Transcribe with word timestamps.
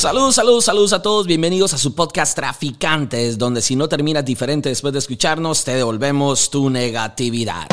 Saludos, 0.00 0.36
saludos, 0.36 0.64
saludos 0.64 0.92
a 0.94 1.02
todos. 1.02 1.26
Bienvenidos 1.26 1.74
a 1.74 1.78
su 1.78 1.94
podcast 1.94 2.34
Traficantes, 2.34 3.36
donde 3.36 3.60
si 3.60 3.76
no 3.76 3.86
terminas 3.86 4.24
diferente 4.24 4.70
después 4.70 4.94
de 4.94 4.98
escucharnos, 4.98 5.62
te 5.62 5.74
devolvemos 5.74 6.48
tu 6.48 6.70
negatividad. 6.70 7.66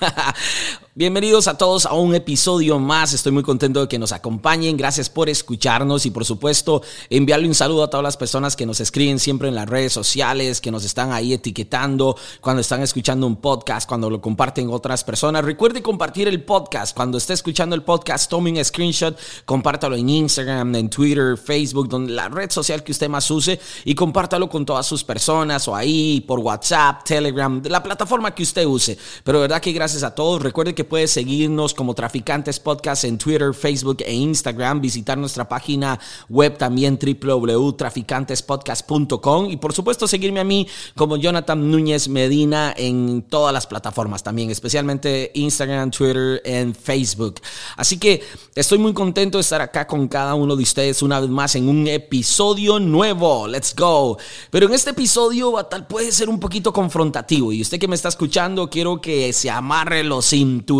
Bienvenidos 0.96 1.48
a 1.48 1.58
todos 1.58 1.86
a 1.86 1.94
un 1.94 2.14
episodio 2.14 2.78
más. 2.78 3.12
Estoy 3.14 3.32
muy 3.32 3.42
contento 3.42 3.80
de 3.80 3.88
que 3.88 3.98
nos 3.98 4.12
acompañen. 4.12 4.76
Gracias 4.76 5.10
por 5.10 5.28
escucharnos 5.28 6.06
y 6.06 6.12
por 6.12 6.24
supuesto 6.24 6.82
enviarle 7.10 7.48
un 7.48 7.56
saludo 7.56 7.82
a 7.82 7.90
todas 7.90 8.04
las 8.04 8.16
personas 8.16 8.54
que 8.54 8.64
nos 8.64 8.78
escriben 8.78 9.18
siempre 9.18 9.48
en 9.48 9.56
las 9.56 9.68
redes 9.68 9.92
sociales, 9.92 10.60
que 10.60 10.70
nos 10.70 10.84
están 10.84 11.10
ahí 11.10 11.32
etiquetando 11.32 12.16
cuando 12.40 12.60
están 12.60 12.80
escuchando 12.80 13.26
un 13.26 13.34
podcast, 13.34 13.88
cuando 13.88 14.08
lo 14.08 14.20
comparten 14.20 14.68
otras 14.70 15.02
personas. 15.02 15.44
Recuerde 15.44 15.82
compartir 15.82 16.28
el 16.28 16.44
podcast. 16.44 16.94
Cuando 16.94 17.18
esté 17.18 17.32
escuchando 17.32 17.74
el 17.74 17.82
podcast, 17.82 18.30
tome 18.30 18.52
un 18.52 18.64
screenshot, 18.64 19.18
compártalo 19.44 19.96
en 19.96 20.08
Instagram, 20.08 20.76
en 20.76 20.90
Twitter, 20.90 21.36
Facebook, 21.36 21.88
donde 21.88 22.12
la 22.12 22.28
red 22.28 22.52
social 22.52 22.84
que 22.84 22.92
usted 22.92 23.08
más 23.08 23.28
use 23.32 23.58
y 23.84 23.96
compártalo 23.96 24.48
con 24.48 24.64
todas 24.64 24.86
sus 24.86 25.02
personas 25.02 25.66
o 25.66 25.74
ahí 25.74 26.20
por 26.20 26.38
WhatsApp, 26.38 27.02
Telegram, 27.02 27.60
la 27.64 27.82
plataforma 27.82 28.32
que 28.32 28.44
usted 28.44 28.64
use. 28.64 28.96
Pero 29.24 29.40
verdad 29.40 29.60
que 29.60 29.72
gracias 29.72 30.04
a 30.04 30.14
todos. 30.14 30.40
Recuerde 30.40 30.72
que 30.72 30.83
puedes 30.84 31.10
seguirnos 31.10 31.74
como 31.74 31.94
Traficantes 31.94 32.60
Podcast 32.60 33.02
en 33.04 33.18
Twitter, 33.18 33.52
Facebook 33.54 33.98
e 34.04 34.12
Instagram. 34.12 34.80
Visitar 34.80 35.18
nuestra 35.18 35.48
página 35.48 35.98
web 36.28 36.56
también 36.58 36.98
www.traficantespodcast.com 37.00 39.50
y 39.50 39.56
por 39.56 39.72
supuesto 39.72 40.06
seguirme 40.06 40.40
a 40.40 40.44
mí 40.44 40.68
como 40.94 41.16
Jonathan 41.16 41.70
Núñez 41.70 42.08
Medina 42.08 42.74
en 42.76 43.22
todas 43.22 43.52
las 43.52 43.66
plataformas 43.66 44.22
también, 44.22 44.50
especialmente 44.50 45.30
Instagram, 45.34 45.90
Twitter 45.90 46.42
en 46.44 46.74
Facebook. 46.74 47.40
Así 47.76 47.98
que 47.98 48.22
estoy 48.54 48.78
muy 48.78 48.92
contento 48.92 49.38
de 49.38 49.42
estar 49.42 49.60
acá 49.60 49.86
con 49.86 50.08
cada 50.08 50.34
uno 50.34 50.56
de 50.56 50.62
ustedes 50.62 51.02
una 51.02 51.20
vez 51.20 51.30
más 51.30 51.54
en 51.54 51.68
un 51.68 51.86
episodio 51.88 52.78
nuevo. 52.78 53.48
Let's 53.48 53.74
go. 53.74 54.18
Pero 54.50 54.66
en 54.66 54.74
este 54.74 54.90
episodio 54.90 55.52
tal 55.70 55.86
puede 55.86 56.12
ser 56.12 56.28
un 56.28 56.38
poquito 56.38 56.72
confrontativo 56.72 57.52
y 57.52 57.62
usted 57.62 57.78
que 57.78 57.88
me 57.88 57.94
está 57.94 58.08
escuchando 58.08 58.68
quiero 58.68 59.00
que 59.00 59.32
se 59.32 59.50
amarre 59.50 60.04
los 60.04 60.30
cinturones. 60.30 60.73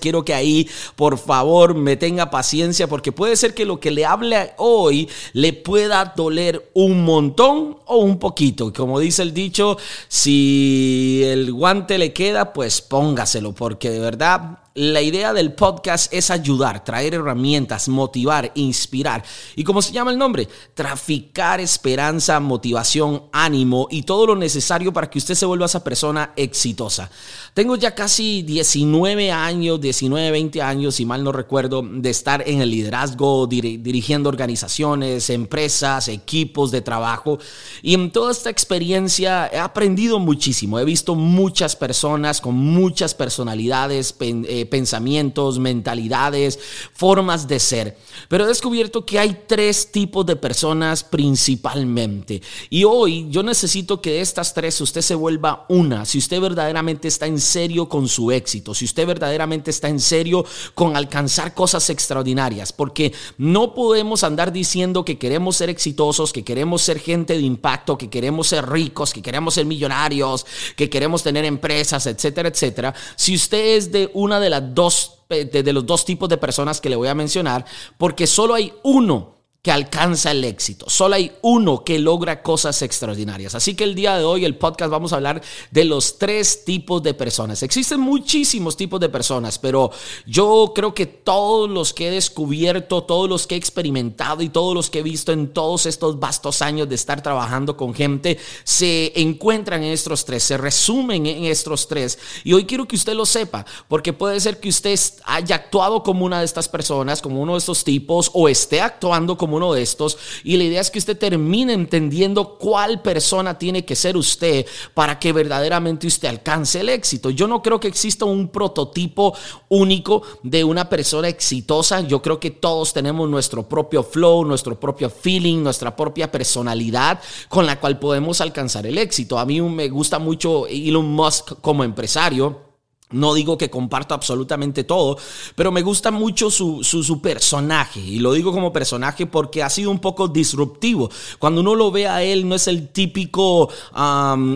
Quiero 0.00 0.24
que 0.24 0.34
ahí, 0.34 0.68
por 0.96 1.18
favor, 1.18 1.74
me 1.74 1.96
tenga 1.96 2.30
paciencia 2.30 2.88
porque 2.88 3.12
puede 3.12 3.36
ser 3.36 3.54
que 3.54 3.64
lo 3.64 3.80
que 3.80 3.90
le 3.90 4.04
hable 4.04 4.52
hoy 4.58 5.08
le 5.32 5.52
pueda 5.52 6.14
doler 6.16 6.70
un 6.74 7.04
montón 7.04 7.78
o 7.86 7.98
un 7.98 8.18
poquito. 8.18 8.72
Como 8.72 9.00
dice 9.00 9.22
el 9.22 9.32
dicho, 9.32 9.76
si 10.08 11.22
el 11.24 11.52
guante 11.52 11.98
le 11.98 12.12
queda, 12.12 12.52
pues 12.52 12.80
póngaselo 12.80 13.52
porque 13.52 13.90
de 13.90 14.00
verdad 14.00 14.65
la 14.76 15.00
idea 15.00 15.32
del 15.32 15.54
podcast 15.54 16.12
es 16.12 16.30
ayudar, 16.30 16.84
traer 16.84 17.14
herramientas, 17.14 17.88
motivar, 17.88 18.52
inspirar. 18.54 19.24
Y 19.56 19.64
como 19.64 19.80
se 19.80 19.90
llama 19.92 20.10
el 20.10 20.18
nombre, 20.18 20.46
traficar 20.74 21.60
esperanza, 21.60 22.38
motivación, 22.40 23.22
ánimo 23.32 23.88
y 23.90 24.02
todo 24.02 24.26
lo 24.26 24.36
necesario 24.36 24.92
para 24.92 25.08
que 25.08 25.18
usted 25.18 25.34
se 25.34 25.46
vuelva 25.46 25.64
esa 25.64 25.82
persona 25.82 26.32
exitosa. 26.36 27.10
Tengo 27.54 27.76
ya 27.76 27.94
casi 27.94 28.42
19 28.42 29.32
años, 29.32 29.80
19, 29.80 30.30
20 30.30 30.60
años, 30.60 30.96
si 30.96 31.06
mal 31.06 31.24
no 31.24 31.32
recuerdo, 31.32 31.80
de 31.82 32.10
estar 32.10 32.46
en 32.46 32.60
el 32.60 32.70
liderazgo, 32.70 33.46
dirigiendo 33.46 34.28
organizaciones, 34.28 35.30
empresas, 35.30 36.08
equipos 36.08 36.70
de 36.70 36.82
trabajo. 36.82 37.38
Y 37.80 37.94
en 37.94 38.12
toda 38.12 38.30
esta 38.30 38.50
experiencia 38.50 39.48
he 39.50 39.58
aprendido 39.58 40.18
muchísimo. 40.18 40.78
He 40.78 40.84
visto 40.84 41.14
muchas 41.14 41.76
personas 41.76 42.42
con 42.42 42.54
muchas 42.56 43.14
personalidades, 43.14 44.14
eh, 44.20 44.65
pensamientos, 44.66 45.58
mentalidades, 45.58 46.58
formas 46.92 47.48
de 47.48 47.60
ser. 47.60 47.96
Pero 48.28 48.44
he 48.44 48.48
descubierto 48.48 49.06
que 49.06 49.18
hay 49.18 49.44
tres 49.46 49.90
tipos 49.90 50.26
de 50.26 50.36
personas 50.36 51.04
principalmente. 51.04 52.42
Y 52.70 52.84
hoy 52.84 53.26
yo 53.30 53.42
necesito 53.42 54.00
que 54.00 54.12
de 54.12 54.20
estas 54.20 54.54
tres 54.54 54.80
usted 54.80 55.00
se 55.00 55.14
vuelva 55.14 55.66
una. 55.68 56.04
Si 56.04 56.18
usted 56.18 56.40
verdaderamente 56.40 57.08
está 57.08 57.26
en 57.26 57.40
serio 57.40 57.88
con 57.88 58.08
su 58.08 58.30
éxito, 58.30 58.74
si 58.74 58.84
usted 58.84 59.06
verdaderamente 59.06 59.70
está 59.70 59.88
en 59.88 60.00
serio 60.00 60.44
con 60.74 60.96
alcanzar 60.96 61.54
cosas 61.54 61.88
extraordinarias, 61.90 62.72
porque 62.72 63.12
no 63.38 63.74
podemos 63.74 64.24
andar 64.24 64.52
diciendo 64.52 65.04
que 65.04 65.18
queremos 65.18 65.56
ser 65.56 65.70
exitosos, 65.70 66.32
que 66.32 66.44
queremos 66.44 66.82
ser 66.82 66.98
gente 66.98 67.34
de 67.34 67.42
impacto, 67.42 67.98
que 67.98 68.10
queremos 68.10 68.48
ser 68.48 68.68
ricos, 68.68 69.12
que 69.12 69.22
queremos 69.22 69.54
ser 69.54 69.66
millonarios, 69.66 70.46
que 70.76 70.90
queremos 70.90 71.22
tener 71.22 71.44
empresas, 71.44 72.06
etcétera, 72.06 72.48
etcétera. 72.48 72.94
Si 73.16 73.34
usted 73.34 73.76
es 73.76 73.92
de 73.92 74.10
una 74.14 74.40
de 74.40 74.50
las 74.50 74.55
dos 74.60 75.12
de, 75.28 75.72
los 75.72 75.86
dos 75.86 76.04
tipos 76.04 76.28
de 76.28 76.36
personas 76.36 76.80
que 76.80 76.88
le 76.88 76.96
voy 76.96 77.08
a 77.08 77.14
mencionar, 77.14 77.64
porque 77.98 78.26
solo 78.26 78.54
hay 78.54 78.72
uno 78.82 79.35
que 79.66 79.72
alcanza 79.72 80.30
el 80.30 80.44
éxito. 80.44 80.88
Solo 80.88 81.16
hay 81.16 81.32
uno 81.42 81.82
que 81.82 81.98
logra 81.98 82.40
cosas 82.40 82.82
extraordinarias. 82.82 83.56
Así 83.56 83.74
que 83.74 83.82
el 83.82 83.96
día 83.96 84.16
de 84.16 84.22
hoy, 84.22 84.44
el 84.44 84.54
podcast, 84.54 84.92
vamos 84.92 85.12
a 85.12 85.16
hablar 85.16 85.42
de 85.72 85.84
los 85.84 86.18
tres 86.18 86.64
tipos 86.64 87.02
de 87.02 87.14
personas. 87.14 87.64
Existen 87.64 87.98
muchísimos 87.98 88.76
tipos 88.76 89.00
de 89.00 89.08
personas, 89.08 89.58
pero 89.58 89.90
yo 90.24 90.70
creo 90.72 90.94
que 90.94 91.06
todos 91.06 91.68
los 91.68 91.92
que 91.92 92.06
he 92.06 92.10
descubierto, 92.12 93.02
todos 93.02 93.28
los 93.28 93.48
que 93.48 93.56
he 93.56 93.58
experimentado 93.58 94.40
y 94.40 94.50
todos 94.50 94.72
los 94.72 94.88
que 94.88 95.00
he 95.00 95.02
visto 95.02 95.32
en 95.32 95.52
todos 95.52 95.86
estos 95.86 96.20
vastos 96.20 96.62
años 96.62 96.88
de 96.88 96.94
estar 96.94 97.20
trabajando 97.20 97.76
con 97.76 97.92
gente, 97.92 98.38
se 98.62 99.20
encuentran 99.20 99.82
en 99.82 99.90
estos 99.90 100.24
tres, 100.24 100.44
se 100.44 100.58
resumen 100.58 101.26
en 101.26 101.44
estos 101.44 101.88
tres. 101.88 102.20
Y 102.44 102.52
hoy 102.52 102.66
quiero 102.66 102.86
que 102.86 102.94
usted 102.94 103.14
lo 103.14 103.26
sepa, 103.26 103.66
porque 103.88 104.12
puede 104.12 104.38
ser 104.38 104.60
que 104.60 104.68
usted 104.68 104.96
haya 105.24 105.56
actuado 105.56 106.04
como 106.04 106.24
una 106.24 106.38
de 106.38 106.44
estas 106.44 106.68
personas, 106.68 107.20
como 107.20 107.42
uno 107.42 107.54
de 107.54 107.58
estos 107.58 107.82
tipos, 107.82 108.30
o 108.32 108.48
esté 108.48 108.80
actuando 108.80 109.36
como 109.36 109.55
de 109.56 109.82
estos. 109.82 110.18
Y 110.44 110.56
la 110.56 110.64
idea 110.64 110.80
es 110.80 110.90
que 110.90 110.98
usted 110.98 111.18
termine 111.18 111.72
entendiendo 111.72 112.56
cuál 112.58 113.02
persona 113.02 113.58
tiene 113.58 113.84
que 113.84 113.96
ser 113.96 114.16
usted 114.16 114.66
para 114.94 115.18
que 115.18 115.32
verdaderamente 115.32 116.06
usted 116.06 116.28
alcance 116.28 116.80
el 116.80 116.88
éxito. 116.88 117.30
Yo 117.30 117.46
no 117.46 117.62
creo 117.62 117.80
que 117.80 117.88
exista 117.88 118.24
un 118.24 118.48
prototipo 118.48 119.34
único 119.68 120.22
de 120.42 120.64
una 120.64 120.88
persona 120.88 121.28
exitosa. 121.28 122.00
Yo 122.00 122.22
creo 122.22 122.38
que 122.38 122.50
todos 122.50 122.92
tenemos 122.92 123.28
nuestro 123.28 123.68
propio 123.68 124.02
flow, 124.02 124.44
nuestro 124.44 124.78
propio 124.78 125.10
feeling, 125.10 125.62
nuestra 125.62 125.96
propia 125.96 126.30
personalidad 126.30 127.20
con 127.48 127.66
la 127.66 127.80
cual 127.80 127.98
podemos 127.98 128.40
alcanzar 128.40 128.86
el 128.86 128.98
éxito. 128.98 129.38
A 129.38 129.46
mí 129.46 129.60
me 129.60 129.88
gusta 129.88 130.18
mucho 130.18 130.66
Elon 130.66 131.06
Musk 131.06 131.60
como 131.60 131.84
empresario. 131.84 132.65
No 133.10 133.34
digo 133.34 133.56
que 133.56 133.70
comparto 133.70 134.14
absolutamente 134.14 134.82
todo, 134.82 135.16
pero 135.54 135.70
me 135.70 135.82
gusta 135.82 136.10
mucho 136.10 136.50
su, 136.50 136.82
su, 136.82 137.20
personaje. 137.20 138.00
Y 138.00 138.18
lo 138.18 138.32
digo 138.32 138.50
como 138.50 138.72
personaje 138.72 139.26
porque 139.26 139.62
ha 139.62 139.70
sido 139.70 139.92
un 139.92 140.00
poco 140.00 140.26
disruptivo. 140.26 141.08
Cuando 141.38 141.60
uno 141.60 141.76
lo 141.76 141.92
ve 141.92 142.08
a 142.08 142.24
él, 142.24 142.48
no 142.48 142.56
es 142.56 142.66
el 142.66 142.88
típico 142.88 143.68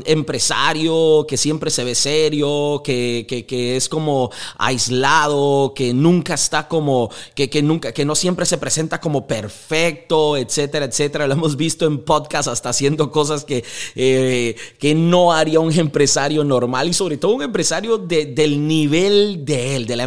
empresario 0.05 1.25
que 1.28 1.37
siempre 1.37 1.71
se 1.71 1.84
ve 1.84 1.94
serio, 1.94 2.83
que, 2.83 3.25
que, 3.28 3.77
es 3.77 3.89
como 3.89 4.33
aislado, 4.59 5.72
que 5.72 5.94
nunca 5.94 6.34
está 6.34 6.66
como, 6.66 7.09
que, 7.37 7.49
que, 7.49 7.62
nunca, 7.62 7.93
que 7.93 8.05
no 8.05 8.16
siempre 8.16 8.47
se 8.47 8.59
presenta 8.59 9.00
como 9.00 9.28
perfecto, 9.28 10.37
etcétera, 10.37 10.87
etcétera. 10.87 11.28
Lo 11.28 11.34
hemos 11.34 11.56
visto 11.56 11.87
en 11.87 12.03
podcast 12.05 12.49
hasta 12.49 12.71
haciendo 12.71 13.12
cosas 13.12 13.44
que, 13.44 13.62
eh, 13.95 14.57
que 14.80 14.97
no 14.97 15.33
haría 15.33 15.60
un 15.60 15.72
empresario 15.72 16.42
normal 16.42 16.89
y 16.89 16.95
sobre 16.95 17.16
todo 17.16 17.36
un 17.36 17.42
empresario 17.42 17.97
de 17.97 18.40
del 18.41 18.66
nivel 18.66 19.45
de 19.45 19.77
él, 19.77 19.87
de 19.87 19.97
la, 19.97 20.04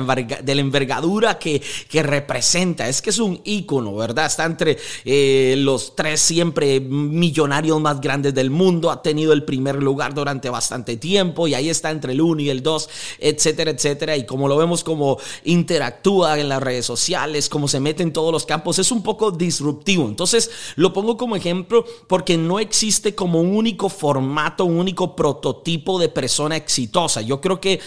envergadura 0.60 1.38
que, 1.38 1.62
representa. 1.92 2.90
Es 2.90 3.00
que 3.00 3.12
es 3.12 3.20
un 3.20 3.40
ícono, 3.44 3.96
¿verdad? 3.96 4.26
Está 4.26 4.46
entre 4.46 4.80
eh, 5.06 5.54
los 5.60 5.96
tres 5.96 6.20
siempre 6.20 6.80
millonarios 6.80 7.80
más 7.80 8.02
grandes 8.02 8.34
del 8.34 8.50
mundo, 8.50 8.90
ha 8.90 9.04
tenido 9.04 9.34
el 9.34 9.44
primer 9.44 9.84
lugar 9.84 10.16
durante 10.16 10.50
bastante 10.50 10.98
tiempo 10.98 11.48
y 11.48 11.54
ahí 11.54 11.70
está 11.70 11.92
entre 11.92 12.14
el 12.14 12.22
uno 12.22 12.42
y 12.42 12.50
el 12.50 12.64
dos, 12.64 12.90
etcétera, 13.20 13.70
etcétera. 13.70 14.18
Y 14.18 14.26
como 14.26 14.48
lo 14.48 14.58
vemos, 14.58 14.84
como 14.84 15.20
interactúa 15.44 16.40
en 16.40 16.50
las 16.50 16.64
redes 16.64 16.88
sociales, 16.88 17.50
como 17.50 17.68
se 17.68 17.80
mete 17.80 18.02
en 18.02 18.14
todos 18.14 18.32
los 18.32 18.48
campos, 18.48 18.80
es 18.80 18.92
un 18.92 19.04
poco 19.04 19.30
disruptivo. 19.30 20.06
Entonces, 20.06 20.50
lo 20.76 20.92
pongo 20.92 21.18
como 21.18 21.36
ejemplo 21.36 21.86
porque 22.08 22.36
no 22.36 22.60
existe 22.60 23.14
como 23.14 23.40
un 23.40 23.56
único 23.56 23.90
formato, 23.90 24.66
un 24.66 24.78
único 24.78 25.16
prototipo 25.16 26.00
de 26.00 26.10
persona 26.10 26.56
exitosa. 26.56 27.22
Yo 27.22 27.40
creo 27.40 27.62
que 27.62 27.80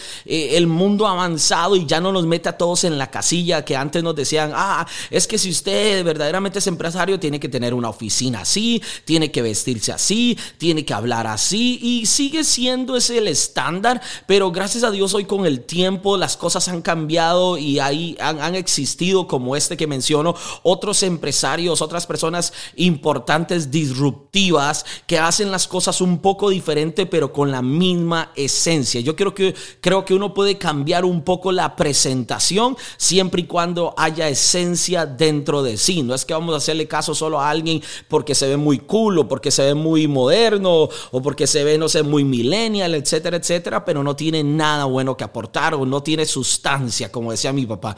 el 0.55 0.67
mundo 0.67 1.07
avanzado 1.07 1.75
y 1.75 1.85
ya 1.85 1.99
no 1.99 2.11
nos 2.11 2.25
mete 2.25 2.49
a 2.49 2.57
todos 2.57 2.83
en 2.85 2.97
la 2.97 3.11
casilla 3.11 3.65
que 3.65 3.75
antes 3.75 4.03
nos 4.03 4.15
decían, 4.15 4.51
ah, 4.55 4.87
es 5.09 5.27
que 5.27 5.37
si 5.37 5.49
usted 5.49 6.03
verdaderamente 6.05 6.59
es 6.59 6.67
empresario, 6.67 7.19
tiene 7.19 7.39
que 7.39 7.49
tener 7.49 7.73
una 7.73 7.89
oficina 7.89 8.41
así, 8.41 8.81
tiene 9.03 9.31
que 9.31 9.41
vestirse 9.41 9.91
así, 9.91 10.37
tiene 10.57 10.85
que 10.85 10.93
hablar 10.93 11.27
así 11.27 11.79
y 11.81 12.05
sigue 12.05 12.43
siendo 12.43 12.95
ese 12.95 13.17
el 13.17 13.27
estándar, 13.27 14.01
pero 14.25 14.51
gracias 14.51 14.83
a 14.83 14.91
Dios 14.91 15.13
hoy 15.13 15.25
con 15.25 15.45
el 15.45 15.61
tiempo 15.61 16.17
las 16.17 16.37
cosas 16.37 16.67
han 16.67 16.81
cambiado 16.81 17.57
y 17.57 17.79
ahí 17.79 18.15
han, 18.19 18.55
existido 18.55 19.27
como 19.27 19.55
este 19.55 19.77
que 19.77 19.87
menciono, 19.87 20.35
otros 20.63 21.03
empresarios, 21.03 21.81
otras 21.81 22.07
personas 22.07 22.53
importantes, 22.75 23.71
disruptivas, 23.71 24.85
que 25.05 25.19
hacen 25.19 25.51
las 25.51 25.67
cosas 25.67 26.01
un 26.01 26.19
poco 26.19 26.49
diferente, 26.49 27.05
pero 27.05 27.33
con 27.33 27.51
la 27.51 27.61
misma 27.61 28.31
esencia. 28.35 29.01
Yo 29.01 29.15
que, 29.15 29.55
creo 29.81 30.05
que 30.05 30.13
uno 30.13 30.26
puede 30.33 30.57
cambiar 30.57 31.05
un 31.05 31.23
poco 31.23 31.51
la 31.51 31.75
presentación 31.75 32.77
siempre 32.97 33.41
y 33.41 33.45
cuando 33.45 33.93
haya 33.97 34.29
esencia 34.29 35.05
dentro 35.05 35.63
de 35.63 35.77
sí. 35.77 36.03
No 36.03 36.13
es 36.13 36.25
que 36.25 36.33
vamos 36.33 36.53
a 36.53 36.57
hacerle 36.57 36.87
caso 36.87 37.15
solo 37.15 37.39
a 37.39 37.49
alguien 37.49 37.81
porque 38.07 38.35
se 38.35 38.47
ve 38.47 38.57
muy 38.57 38.79
cool 38.79 39.19
o 39.19 39.27
porque 39.27 39.51
se 39.51 39.63
ve 39.63 39.73
muy 39.73 40.07
moderno 40.07 40.89
o 41.11 41.21
porque 41.21 41.47
se 41.47 41.63
ve, 41.63 41.77
no 41.77 41.89
sé, 41.89 42.03
muy 42.03 42.23
millennial, 42.23 42.95
etcétera, 42.95 43.37
etcétera, 43.37 43.85
pero 43.85 44.03
no 44.03 44.15
tiene 44.15 44.43
nada 44.43 44.85
bueno 44.85 45.17
que 45.17 45.23
aportar 45.23 45.73
o 45.73 45.85
no 45.85 46.03
tiene 46.03 46.25
sustancia, 46.25 47.11
como 47.11 47.31
decía 47.31 47.53
mi 47.53 47.65
papá. 47.65 47.95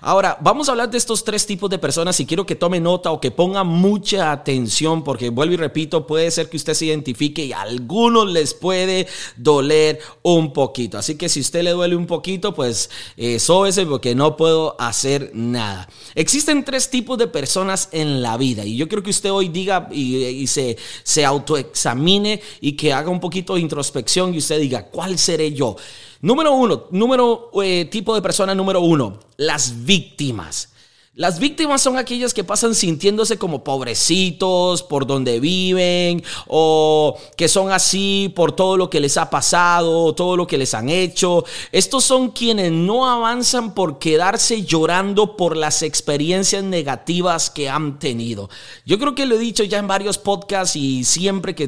Ahora, 0.00 0.38
vamos 0.40 0.68
a 0.68 0.72
hablar 0.72 0.90
de 0.90 0.98
estos 0.98 1.24
tres 1.24 1.46
tipos 1.46 1.70
de 1.70 1.78
personas 1.78 2.18
y 2.20 2.26
quiero 2.26 2.46
que 2.46 2.56
tome 2.56 2.80
nota 2.80 3.10
o 3.10 3.20
que 3.20 3.30
ponga 3.30 3.64
mucha 3.64 4.32
atención 4.32 5.02
porque 5.04 5.30
vuelvo 5.30 5.54
y 5.54 5.56
repito, 5.56 6.06
puede 6.06 6.30
ser 6.30 6.48
que 6.48 6.56
usted 6.56 6.74
se 6.74 6.86
identifique 6.86 7.44
y 7.44 7.52
a 7.52 7.62
algunos 7.62 8.30
les 8.30 8.54
puede 8.54 9.06
doler 9.36 10.00
un 10.22 10.52
poquito. 10.52 10.98
Así 10.98 11.16
que 11.16 11.28
si 11.28 11.40
usted 11.40 11.62
le 11.62 11.69
duele 11.70 11.96
un 11.96 12.06
poquito, 12.06 12.54
pues 12.54 12.90
eso 13.16 13.66
eh, 13.66 13.68
es 13.68 13.80
porque 13.80 14.14
no 14.14 14.36
puedo 14.36 14.76
hacer 14.80 15.30
nada. 15.34 15.88
Existen 16.14 16.64
tres 16.64 16.90
tipos 16.90 17.18
de 17.18 17.26
personas 17.26 17.88
en 17.92 18.22
la 18.22 18.36
vida 18.36 18.64
y 18.64 18.76
yo 18.76 18.88
creo 18.88 19.02
que 19.02 19.10
usted 19.10 19.30
hoy 19.30 19.48
diga 19.48 19.88
y, 19.92 20.46
se, 20.46 20.76
se 21.02 21.24
autoexamine 21.24 22.40
y 22.60 22.72
que 22.72 22.92
haga 22.92 23.10
un 23.10 23.20
poquito 23.20 23.54
de 23.54 23.60
introspección 23.60 24.34
y 24.34 24.38
usted 24.38 24.60
diga, 24.60 24.86
¿cuál 24.86 25.18
seré 25.18 25.52
yo? 25.52 25.76
Número 26.22 26.52
uno, 26.52 26.86
número 26.90 27.50
eh, 27.62 27.86
tipo 27.86 28.14
de 28.14 28.22
persona 28.22 28.54
número 28.54 28.80
uno, 28.80 29.18
las 29.36 29.84
víctimas. 29.84 30.69
Las 31.14 31.40
víctimas 31.40 31.82
son 31.82 31.98
aquellas 31.98 32.32
que 32.32 32.44
pasan 32.44 32.72
sintiéndose 32.72 33.36
como 33.36 33.64
pobrecitos 33.64 34.84
por 34.84 35.08
donde 35.08 35.40
viven 35.40 36.22
o 36.46 37.18
que 37.36 37.48
son 37.48 37.72
así 37.72 38.32
por 38.36 38.52
todo 38.52 38.76
lo 38.76 38.88
que 38.88 39.00
les 39.00 39.16
ha 39.16 39.28
pasado, 39.28 40.14
todo 40.14 40.36
lo 40.36 40.46
que 40.46 40.56
les 40.56 40.72
han 40.72 40.88
hecho. 40.88 41.44
Estos 41.72 42.04
son 42.04 42.30
quienes 42.30 42.70
no 42.70 43.10
avanzan 43.10 43.74
por 43.74 43.98
quedarse 43.98 44.62
llorando 44.62 45.36
por 45.36 45.56
las 45.56 45.82
experiencias 45.82 46.62
negativas 46.62 47.50
que 47.50 47.68
han 47.68 47.98
tenido. 47.98 48.48
Yo 48.86 49.00
creo 49.00 49.16
que 49.16 49.26
lo 49.26 49.34
he 49.34 49.38
dicho 49.38 49.64
ya 49.64 49.78
en 49.78 49.88
varios 49.88 50.16
podcasts 50.16 50.76
y 50.76 51.02
siempre 51.02 51.56
que 51.56 51.66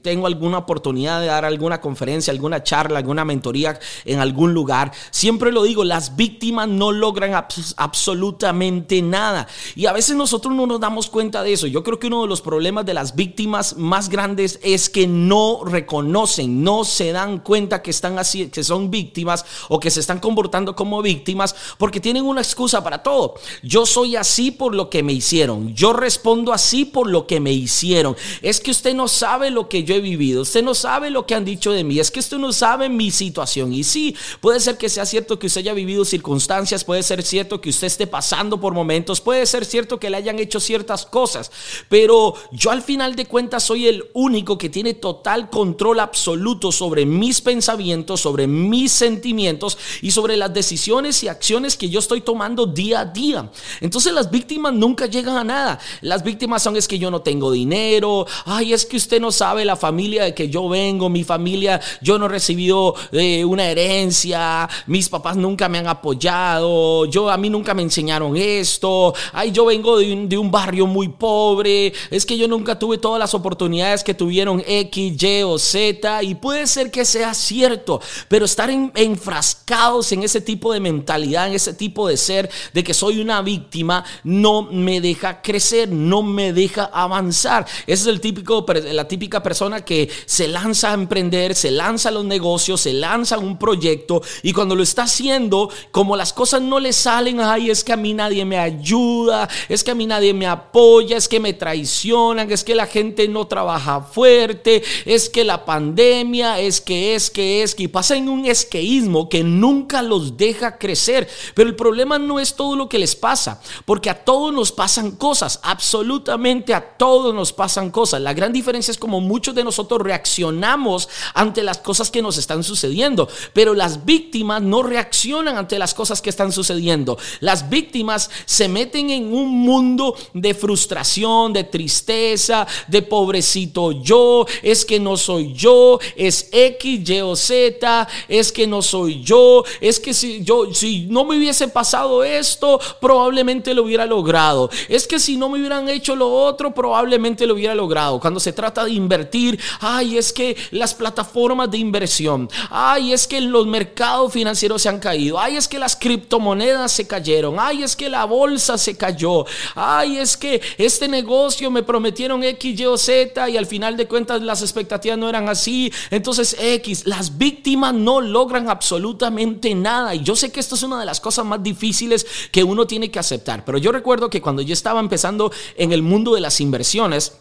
tengo 0.00 0.28
alguna 0.28 0.58
oportunidad 0.58 1.20
de 1.20 1.26
dar 1.26 1.44
alguna 1.44 1.80
conferencia, 1.80 2.30
alguna 2.30 2.62
charla, 2.62 3.00
alguna 3.00 3.24
mentoría 3.24 3.80
en 4.04 4.20
algún 4.20 4.54
lugar, 4.54 4.92
siempre 5.10 5.50
lo 5.50 5.64
digo, 5.64 5.82
las 5.82 6.14
víctimas 6.14 6.68
no 6.68 6.92
logran 6.92 7.32
absolutamente 7.76 8.75
nada. 9.02 9.48
Y 9.74 9.86
a 9.86 9.92
veces 9.92 10.16
nosotros 10.16 10.54
no 10.54 10.66
nos 10.66 10.80
damos 10.80 11.08
cuenta 11.08 11.42
de 11.42 11.52
eso. 11.52 11.66
Yo 11.66 11.82
creo 11.82 11.98
que 11.98 12.06
uno 12.06 12.22
de 12.22 12.28
los 12.28 12.40
problemas 12.40 12.86
de 12.86 12.94
las 12.94 13.14
víctimas 13.14 13.76
más 13.76 14.08
grandes 14.08 14.58
es 14.62 14.88
que 14.90 15.06
no 15.06 15.60
reconocen, 15.64 16.62
no 16.62 16.84
se 16.84 17.12
dan 17.12 17.38
cuenta 17.38 17.82
que 17.82 17.90
están 17.90 18.18
así, 18.18 18.48
que 18.48 18.64
son 18.64 18.90
víctimas 18.90 19.44
o 19.68 19.80
que 19.80 19.90
se 19.90 20.00
están 20.00 20.20
comportando 20.20 20.74
como 20.74 21.02
víctimas 21.02 21.54
porque 21.78 22.00
tienen 22.00 22.24
una 22.24 22.40
excusa 22.40 22.82
para 22.82 23.02
todo. 23.02 23.34
Yo 23.62 23.86
soy 23.86 24.16
así 24.16 24.50
por 24.50 24.74
lo 24.74 24.90
que 24.90 25.02
me 25.02 25.12
hicieron. 25.12 25.74
Yo 25.74 25.92
respondo 25.92 26.52
así 26.52 26.84
por 26.84 27.08
lo 27.08 27.26
que 27.26 27.40
me 27.40 27.52
hicieron. 27.52 28.16
Es 28.42 28.60
que 28.60 28.70
usted 28.70 28.94
no 28.94 29.08
sabe 29.08 29.50
lo 29.50 29.68
que 29.68 29.84
yo 29.84 29.94
he 29.94 30.00
vivido. 30.00 30.42
Usted 30.42 30.62
no 30.62 30.74
sabe 30.74 31.10
lo 31.10 31.26
que 31.26 31.34
han 31.34 31.44
dicho 31.44 31.72
de 31.72 31.84
mí. 31.84 31.98
Es 31.98 32.10
que 32.10 32.20
usted 32.20 32.38
no 32.38 32.52
sabe 32.52 32.88
mi 32.88 33.10
situación. 33.10 33.72
Y 33.72 33.84
sí, 33.84 34.16
puede 34.40 34.60
ser 34.60 34.76
que 34.76 34.88
sea 34.88 35.06
cierto 35.06 35.38
que 35.38 35.46
usted 35.46 35.60
haya 35.60 35.74
vivido 35.74 36.04
circunstancias. 36.04 36.84
Puede 36.84 37.02
ser 37.02 37.22
cierto 37.22 37.60
que 37.60 37.70
usted 37.70 37.86
esté 37.86 38.06
pasando 38.06 38.60
por 38.60 38.65
momentos. 38.74 39.20
Puede 39.20 39.46
ser 39.46 39.64
cierto 39.64 39.98
que 39.98 40.10
le 40.10 40.16
hayan 40.16 40.38
hecho 40.38 40.60
ciertas 40.60 41.06
cosas, 41.06 41.50
pero 41.88 42.34
yo 42.52 42.70
al 42.70 42.82
final 42.82 43.16
de 43.16 43.26
cuentas 43.26 43.64
soy 43.64 43.86
el 43.88 44.04
único 44.14 44.58
que 44.58 44.68
tiene 44.68 44.94
total 44.94 45.50
control 45.50 46.00
absoluto 46.00 46.72
sobre 46.72 47.06
mis 47.06 47.40
pensamientos, 47.40 48.20
sobre 48.20 48.46
mis 48.46 48.92
sentimientos 48.92 49.78
y 50.02 50.10
sobre 50.10 50.36
las 50.36 50.52
decisiones 50.52 51.22
y 51.22 51.28
acciones 51.28 51.76
que 51.76 51.88
yo 51.88 51.98
estoy 51.98 52.20
tomando 52.20 52.66
día 52.66 53.00
a 53.00 53.04
día. 53.04 53.50
Entonces 53.80 54.12
las 54.12 54.30
víctimas 54.30 54.72
nunca 54.72 55.06
llegan 55.06 55.36
a 55.36 55.44
nada. 55.44 55.78
Las 56.00 56.22
víctimas 56.22 56.62
son 56.62 56.76
es 56.76 56.88
que 56.88 56.98
yo 56.98 57.10
no 57.10 57.22
tengo 57.22 57.50
dinero, 57.50 58.26
ay, 58.44 58.72
es 58.72 58.86
que 58.86 58.96
usted 58.96 59.20
no 59.20 59.32
sabe 59.32 59.64
la 59.64 59.76
familia 59.76 60.24
de 60.24 60.34
que 60.34 60.48
yo 60.48 60.68
vengo, 60.68 61.08
mi 61.08 61.24
familia, 61.24 61.80
yo 62.00 62.18
no 62.18 62.26
he 62.26 62.28
recibido 62.28 62.94
eh, 63.12 63.44
una 63.44 63.68
herencia, 63.68 64.68
mis 64.86 65.08
papás 65.08 65.36
nunca 65.36 65.68
me 65.68 65.78
han 65.78 65.86
apoyado, 65.86 67.06
yo 67.06 67.30
a 67.30 67.36
mí 67.36 67.50
nunca 67.50 67.74
me 67.74 67.82
enseñaron 67.82 68.36
eso 68.36 68.55
esto, 68.60 69.14
ay, 69.32 69.52
yo 69.52 69.64
vengo 69.66 69.98
de 69.98 70.38
un, 70.38 70.50
barrio 70.50 70.86
muy 70.86 71.08
pobre, 71.08 71.92
es 72.10 72.24
que 72.24 72.38
yo 72.38 72.46
nunca 72.48 72.78
tuve 72.78 72.98
todas 72.98 73.18
las 73.18 73.34
oportunidades 73.34 74.04
que 74.04 74.14
tuvieron 74.14 74.62
X, 74.66 75.22
Y 75.22 75.42
o 75.42 75.58
Z, 75.58 76.22
y 76.22 76.34
puede 76.36 76.66
ser 76.66 76.90
que 76.90 77.04
sea 77.04 77.34
cierto, 77.34 78.00
pero 78.28 78.44
estar 78.44 78.70
enfrascados 78.70 80.12
en 80.12 80.22
ese 80.22 80.40
tipo 80.40 80.72
de 80.72 80.80
mentalidad, 80.80 81.48
en 81.48 81.54
ese 81.54 81.74
tipo 81.74 82.08
de 82.08 82.16
ser, 82.16 82.50
de 82.72 82.84
que 82.84 82.94
soy 82.94 83.20
una 83.20 83.42
víctima, 83.42 84.04
no 84.24 84.62
me 84.62 85.00
deja 85.00 85.42
crecer, 85.42 85.90
no 85.90 86.22
me 86.22 86.52
deja 86.52 86.84
avanzar. 86.84 87.66
Esa 87.86 88.02
es 88.02 88.06
el 88.06 88.20
típico, 88.20 88.64
la 88.92 89.08
típica 89.08 89.42
persona 89.42 89.84
que 89.84 90.08
se 90.24 90.48
lanza 90.48 90.90
a 90.90 90.94
emprender, 90.94 91.54
se 91.54 91.70
lanza 91.70 92.08
a 92.08 92.12
los 92.12 92.24
negocios, 92.24 92.80
se 92.80 92.92
lanza 92.92 93.34
a 93.34 93.38
un 93.38 93.58
proyecto, 93.58 94.22
y 94.42 94.52
cuando 94.52 94.74
lo 94.74 94.82
está 94.82 95.02
haciendo, 95.02 95.70
como 95.90 96.16
las 96.16 96.32
cosas 96.32 96.62
no 96.62 96.80
le 96.80 96.92
salen, 96.92 97.40
ay, 97.40 97.70
es 97.70 97.84
que 97.84 97.92
a 97.92 97.96
mí 97.96 98.14
nadie 98.14 98.44
me 98.46 98.58
ayuda, 98.58 99.48
es 99.68 99.82
que 99.82 99.90
a 99.90 99.94
mí 99.94 100.06
nadie 100.06 100.34
me 100.34 100.46
apoya, 100.46 101.16
es 101.16 101.28
que 101.28 101.40
me 101.40 101.52
traicionan, 101.52 102.50
es 102.50 102.62
que 102.62 102.74
la 102.74 102.86
gente 102.86 103.26
no 103.28 103.46
trabaja 103.46 104.00
fuerte, 104.00 104.82
es 105.04 105.28
que 105.28 105.44
la 105.44 105.64
pandemia, 105.64 106.60
es 106.60 106.80
que 106.80 107.14
es 107.14 107.30
que 107.30 107.62
es 107.62 107.74
que 107.74 107.86
y 107.86 107.88
pasa 107.88 108.16
en 108.16 108.28
un 108.28 108.44
esqueísmo 108.46 109.28
que 109.28 109.44
nunca 109.44 110.02
los 110.02 110.36
deja 110.36 110.76
crecer. 110.76 111.28
Pero 111.54 111.68
el 111.68 111.76
problema 111.76 112.18
no 112.18 112.40
es 112.40 112.54
todo 112.54 112.74
lo 112.74 112.88
que 112.88 112.98
les 112.98 113.14
pasa, 113.14 113.60
porque 113.84 114.10
a 114.10 114.24
todos 114.24 114.52
nos 114.52 114.72
pasan 114.72 115.12
cosas, 115.12 115.60
absolutamente 115.62 116.74
a 116.74 116.96
todos 116.96 117.32
nos 117.32 117.52
pasan 117.52 117.92
cosas. 117.92 118.20
La 118.20 118.34
gran 118.34 118.52
diferencia 118.52 118.90
es 118.90 118.98
como 118.98 119.20
muchos 119.20 119.54
de 119.54 119.62
nosotros 119.62 120.02
reaccionamos 120.02 121.08
ante 121.32 121.62
las 121.62 121.78
cosas 121.78 122.10
que 122.10 122.22
nos 122.22 122.38
están 122.38 122.64
sucediendo, 122.64 123.28
pero 123.52 123.72
las 123.72 124.04
víctimas 124.04 124.62
no 124.62 124.82
reaccionan 124.82 125.56
ante 125.56 125.78
las 125.78 125.94
cosas 125.94 126.20
que 126.20 126.30
están 126.30 126.50
sucediendo. 126.50 127.18
Las 127.38 127.70
víctimas 127.70 128.30
se 128.44 128.68
meten 128.68 129.10
en 129.10 129.32
un 129.32 129.50
mundo 129.50 130.14
de 130.32 130.54
frustración, 130.54 131.52
de 131.52 131.64
tristeza, 131.64 132.66
de 132.88 133.02
pobrecito 133.02 133.92
yo, 133.92 134.46
es 134.62 134.84
que 134.84 135.00
no 135.00 135.16
soy 135.16 135.52
yo, 135.52 135.98
es 136.16 136.48
X, 136.52 137.08
Y 137.08 137.20
o 137.20 137.36
Z, 137.36 138.08
es 138.28 138.52
que 138.52 138.66
no 138.66 138.82
soy 138.82 139.22
yo, 139.22 139.64
es 139.80 140.00
que 140.00 140.12
si 140.14 140.42
yo 140.44 140.66
si 140.72 141.06
no 141.08 141.24
me 141.24 141.36
hubiese 141.36 141.68
pasado 141.68 142.24
esto, 142.24 142.80
probablemente 143.00 143.74
lo 143.74 143.84
hubiera 143.84 144.06
logrado. 144.06 144.70
Es 144.88 145.06
que 145.06 145.18
si 145.18 145.36
no 145.36 145.48
me 145.48 145.58
hubieran 145.58 145.88
hecho 145.88 146.16
lo 146.16 146.32
otro, 146.32 146.74
probablemente 146.74 147.46
lo 147.46 147.54
hubiera 147.54 147.74
logrado. 147.74 148.20
Cuando 148.20 148.40
se 148.40 148.52
trata 148.52 148.84
de 148.84 148.92
invertir, 148.92 149.58
ay, 149.80 150.18
es 150.18 150.32
que 150.32 150.56
las 150.70 150.94
plataformas 150.94 151.70
de 151.70 151.78
inversión, 151.78 152.48
ay, 152.70 153.12
es 153.12 153.26
que 153.26 153.40
los 153.40 153.66
mercados 153.66 154.32
financieros 154.32 154.82
se 154.82 154.88
han 154.88 154.98
caído, 154.98 155.38
ay, 155.38 155.56
es 155.56 155.68
que 155.68 155.78
las 155.78 155.96
criptomonedas 155.96 156.92
se 156.92 157.06
cayeron, 157.06 157.56
ay, 157.58 157.82
es 157.82 157.96
que 157.96 158.08
la 158.08 158.25
bolsa 158.26 158.76
se 158.76 158.96
cayó. 158.96 159.46
Ay, 159.74 160.18
es 160.18 160.36
que 160.36 160.60
este 160.78 161.08
negocio 161.08 161.70
me 161.70 161.82
prometieron 161.82 162.44
X, 162.44 162.78
Y 162.78 162.84
o 162.84 162.98
Z 162.98 163.48
y 163.48 163.56
al 163.56 163.66
final 163.66 163.96
de 163.96 164.06
cuentas 164.06 164.42
las 164.42 164.62
expectativas 164.62 165.18
no 165.18 165.28
eran 165.28 165.48
así. 165.48 165.92
Entonces 166.10 166.56
X, 166.60 167.06
las 167.06 167.38
víctimas 167.38 167.94
no 167.94 168.20
logran 168.20 168.68
absolutamente 168.68 169.74
nada. 169.74 170.14
Y 170.14 170.22
yo 170.22 170.36
sé 170.36 170.52
que 170.52 170.60
esto 170.60 170.74
es 170.74 170.82
una 170.82 171.00
de 171.00 171.06
las 171.06 171.20
cosas 171.20 171.46
más 171.46 171.62
difíciles 171.62 172.26
que 172.52 172.64
uno 172.64 172.86
tiene 172.86 173.10
que 173.10 173.18
aceptar. 173.18 173.64
Pero 173.64 173.78
yo 173.78 173.92
recuerdo 173.92 174.28
que 174.28 174.42
cuando 174.42 174.62
yo 174.62 174.72
estaba 174.72 175.00
empezando 175.00 175.52
en 175.76 175.92
el 175.92 176.02
mundo 176.02 176.34
de 176.34 176.40
las 176.40 176.60
inversiones, 176.60 177.32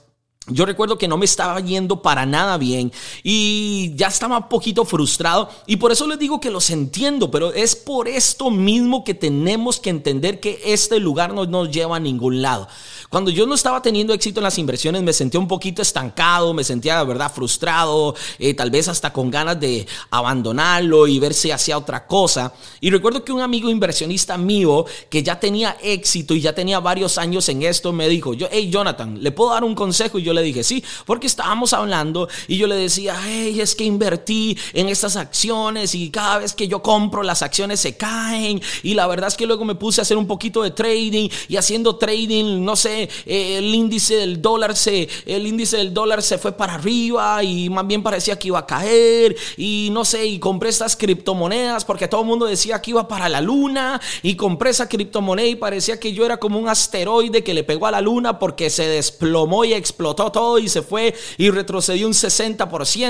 yo 0.47 0.65
recuerdo 0.65 0.97
que 0.97 1.07
no 1.07 1.17
me 1.17 1.25
estaba 1.25 1.59
yendo 1.59 2.01
para 2.01 2.25
nada 2.25 2.57
bien 2.57 2.91
y 3.23 3.93
ya 3.95 4.07
estaba 4.07 4.37
un 4.37 4.49
poquito 4.49 4.85
frustrado 4.85 5.49
y 5.65 5.77
por 5.77 5.91
eso 5.91 6.05
les 6.05 6.19
digo 6.19 6.39
que 6.39 6.51
los 6.51 6.69
entiendo, 6.69 7.31
pero 7.31 7.51
es 7.51 7.75
por 7.75 8.07
esto 8.07 8.51
mismo 8.51 9.03
que 9.03 9.15
tenemos 9.15 9.79
que 9.79 9.89
entender 9.89 10.39
que 10.39 10.61
este 10.65 10.99
lugar 10.99 11.33
no 11.33 11.45
nos 11.45 11.71
lleva 11.71 11.95
a 11.95 11.99
ningún 11.99 12.43
lado. 12.43 12.67
Cuando 13.09 13.31
yo 13.31 13.45
no 13.45 13.55
estaba 13.55 13.81
teniendo 13.81 14.13
éxito 14.13 14.39
en 14.39 14.45
las 14.45 14.57
inversiones 14.57 15.03
me 15.03 15.13
sentía 15.13 15.39
un 15.39 15.47
poquito 15.47 15.81
estancado, 15.81 16.53
me 16.53 16.63
sentía 16.63 16.99
de 16.99 17.05
verdad 17.05 17.31
frustrado, 17.31 18.15
eh, 18.39 18.53
tal 18.53 18.71
vez 18.71 18.87
hasta 18.87 19.13
con 19.13 19.29
ganas 19.29 19.59
de 19.59 19.85
abandonarlo 20.09 21.07
y 21.07 21.19
ver 21.19 21.33
si 21.33 21.51
hacía 21.51 21.77
otra 21.77 22.07
cosa. 22.07 22.53
Y 22.81 22.89
recuerdo 22.89 23.23
que 23.23 23.31
un 23.31 23.41
amigo 23.41 23.69
inversionista 23.69 24.37
mío 24.37 24.85
que 25.09 25.23
ya 25.23 25.39
tenía 25.39 25.77
éxito 25.81 26.33
y 26.33 26.41
ya 26.41 26.53
tenía 26.53 26.79
varios 26.79 27.17
años 27.17 27.47
en 27.49 27.63
esto 27.63 27.93
me 27.93 28.07
dijo, 28.07 28.33
yo, 28.33 28.47
hey 28.51 28.69
Jonathan, 28.69 29.21
¿le 29.21 29.31
puedo 29.31 29.51
dar 29.51 29.63
un 29.63 29.75
consejo? 29.75 30.19
Y 30.19 30.23
yo 30.23 30.33
le 30.33 30.41
dije, 30.41 30.63
sí, 30.63 30.83
porque 31.05 31.27
estábamos 31.27 31.73
hablando 31.73 32.27
y 32.47 32.57
yo 32.57 32.67
le 32.67 32.75
decía, 32.75 33.15
hey, 33.23 33.59
es 33.59 33.75
que 33.75 33.83
invertí 33.83 34.57
en 34.73 34.89
estas 34.89 35.15
acciones 35.15 35.95
y 35.95 36.09
cada 36.09 36.39
vez 36.39 36.53
que 36.53 36.67
yo 36.67 36.81
compro 36.81 37.23
las 37.23 37.41
acciones 37.41 37.79
se 37.79 37.95
caen 37.95 38.61
y 38.83 38.93
la 38.93 39.07
verdad 39.07 39.27
es 39.27 39.37
que 39.37 39.45
luego 39.45 39.65
me 39.65 39.75
puse 39.75 40.01
a 40.01 40.03
hacer 40.03 40.17
un 40.17 40.27
poquito 40.27 40.63
de 40.63 40.71
trading 40.71 41.29
y 41.47 41.57
haciendo 41.57 41.95
trading, 41.97 42.63
no 42.63 42.75
sé, 42.75 43.04
eh, 43.25 43.57
el 43.57 43.73
índice 43.73 44.15
del 44.15 44.41
dólar 44.41 44.75
se, 44.75 45.07
el 45.25 45.47
índice 45.47 45.77
del 45.77 45.93
dólar 45.93 46.21
se 46.21 46.37
fue 46.37 46.51
para 46.51 46.75
arriba 46.75 47.43
y 47.43 47.69
más 47.69 47.85
bien 47.87 48.03
parecía 48.03 48.37
que 48.37 48.47
iba 48.49 48.59
a 48.59 48.65
caer 48.65 49.35
y 49.57 49.89
no 49.91 50.05
sé, 50.05 50.25
y 50.25 50.39
compré 50.39 50.69
estas 50.69 50.95
criptomonedas 50.95 51.85
porque 51.85 52.07
todo 52.07 52.21
el 52.21 52.27
mundo 52.27 52.45
decía 52.45 52.81
que 52.81 52.91
iba 52.91 53.07
para 53.07 53.29
la 53.29 53.41
luna 53.41 53.99
y 54.21 54.35
compré 54.35 54.71
esa 54.71 54.89
criptomoneda 54.89 55.47
y 55.47 55.55
parecía 55.55 55.99
que 55.99 56.13
yo 56.13 56.25
era 56.25 56.37
como 56.37 56.59
un 56.59 56.69
asteroide 56.69 57.43
que 57.43 57.53
le 57.53 57.63
pegó 57.63 57.87
a 57.87 57.91
la 57.91 58.01
luna 58.01 58.39
porque 58.39 58.69
se 58.69 58.87
desplomó 58.87 59.65
y 59.65 59.73
explotó 59.73 60.31
todo 60.31 60.59
y 60.59 60.69
se 60.69 60.81
fue 60.81 61.13
y 61.37 61.49
retrocedió 61.49 62.07
un 62.07 62.13
60%, 62.13 62.67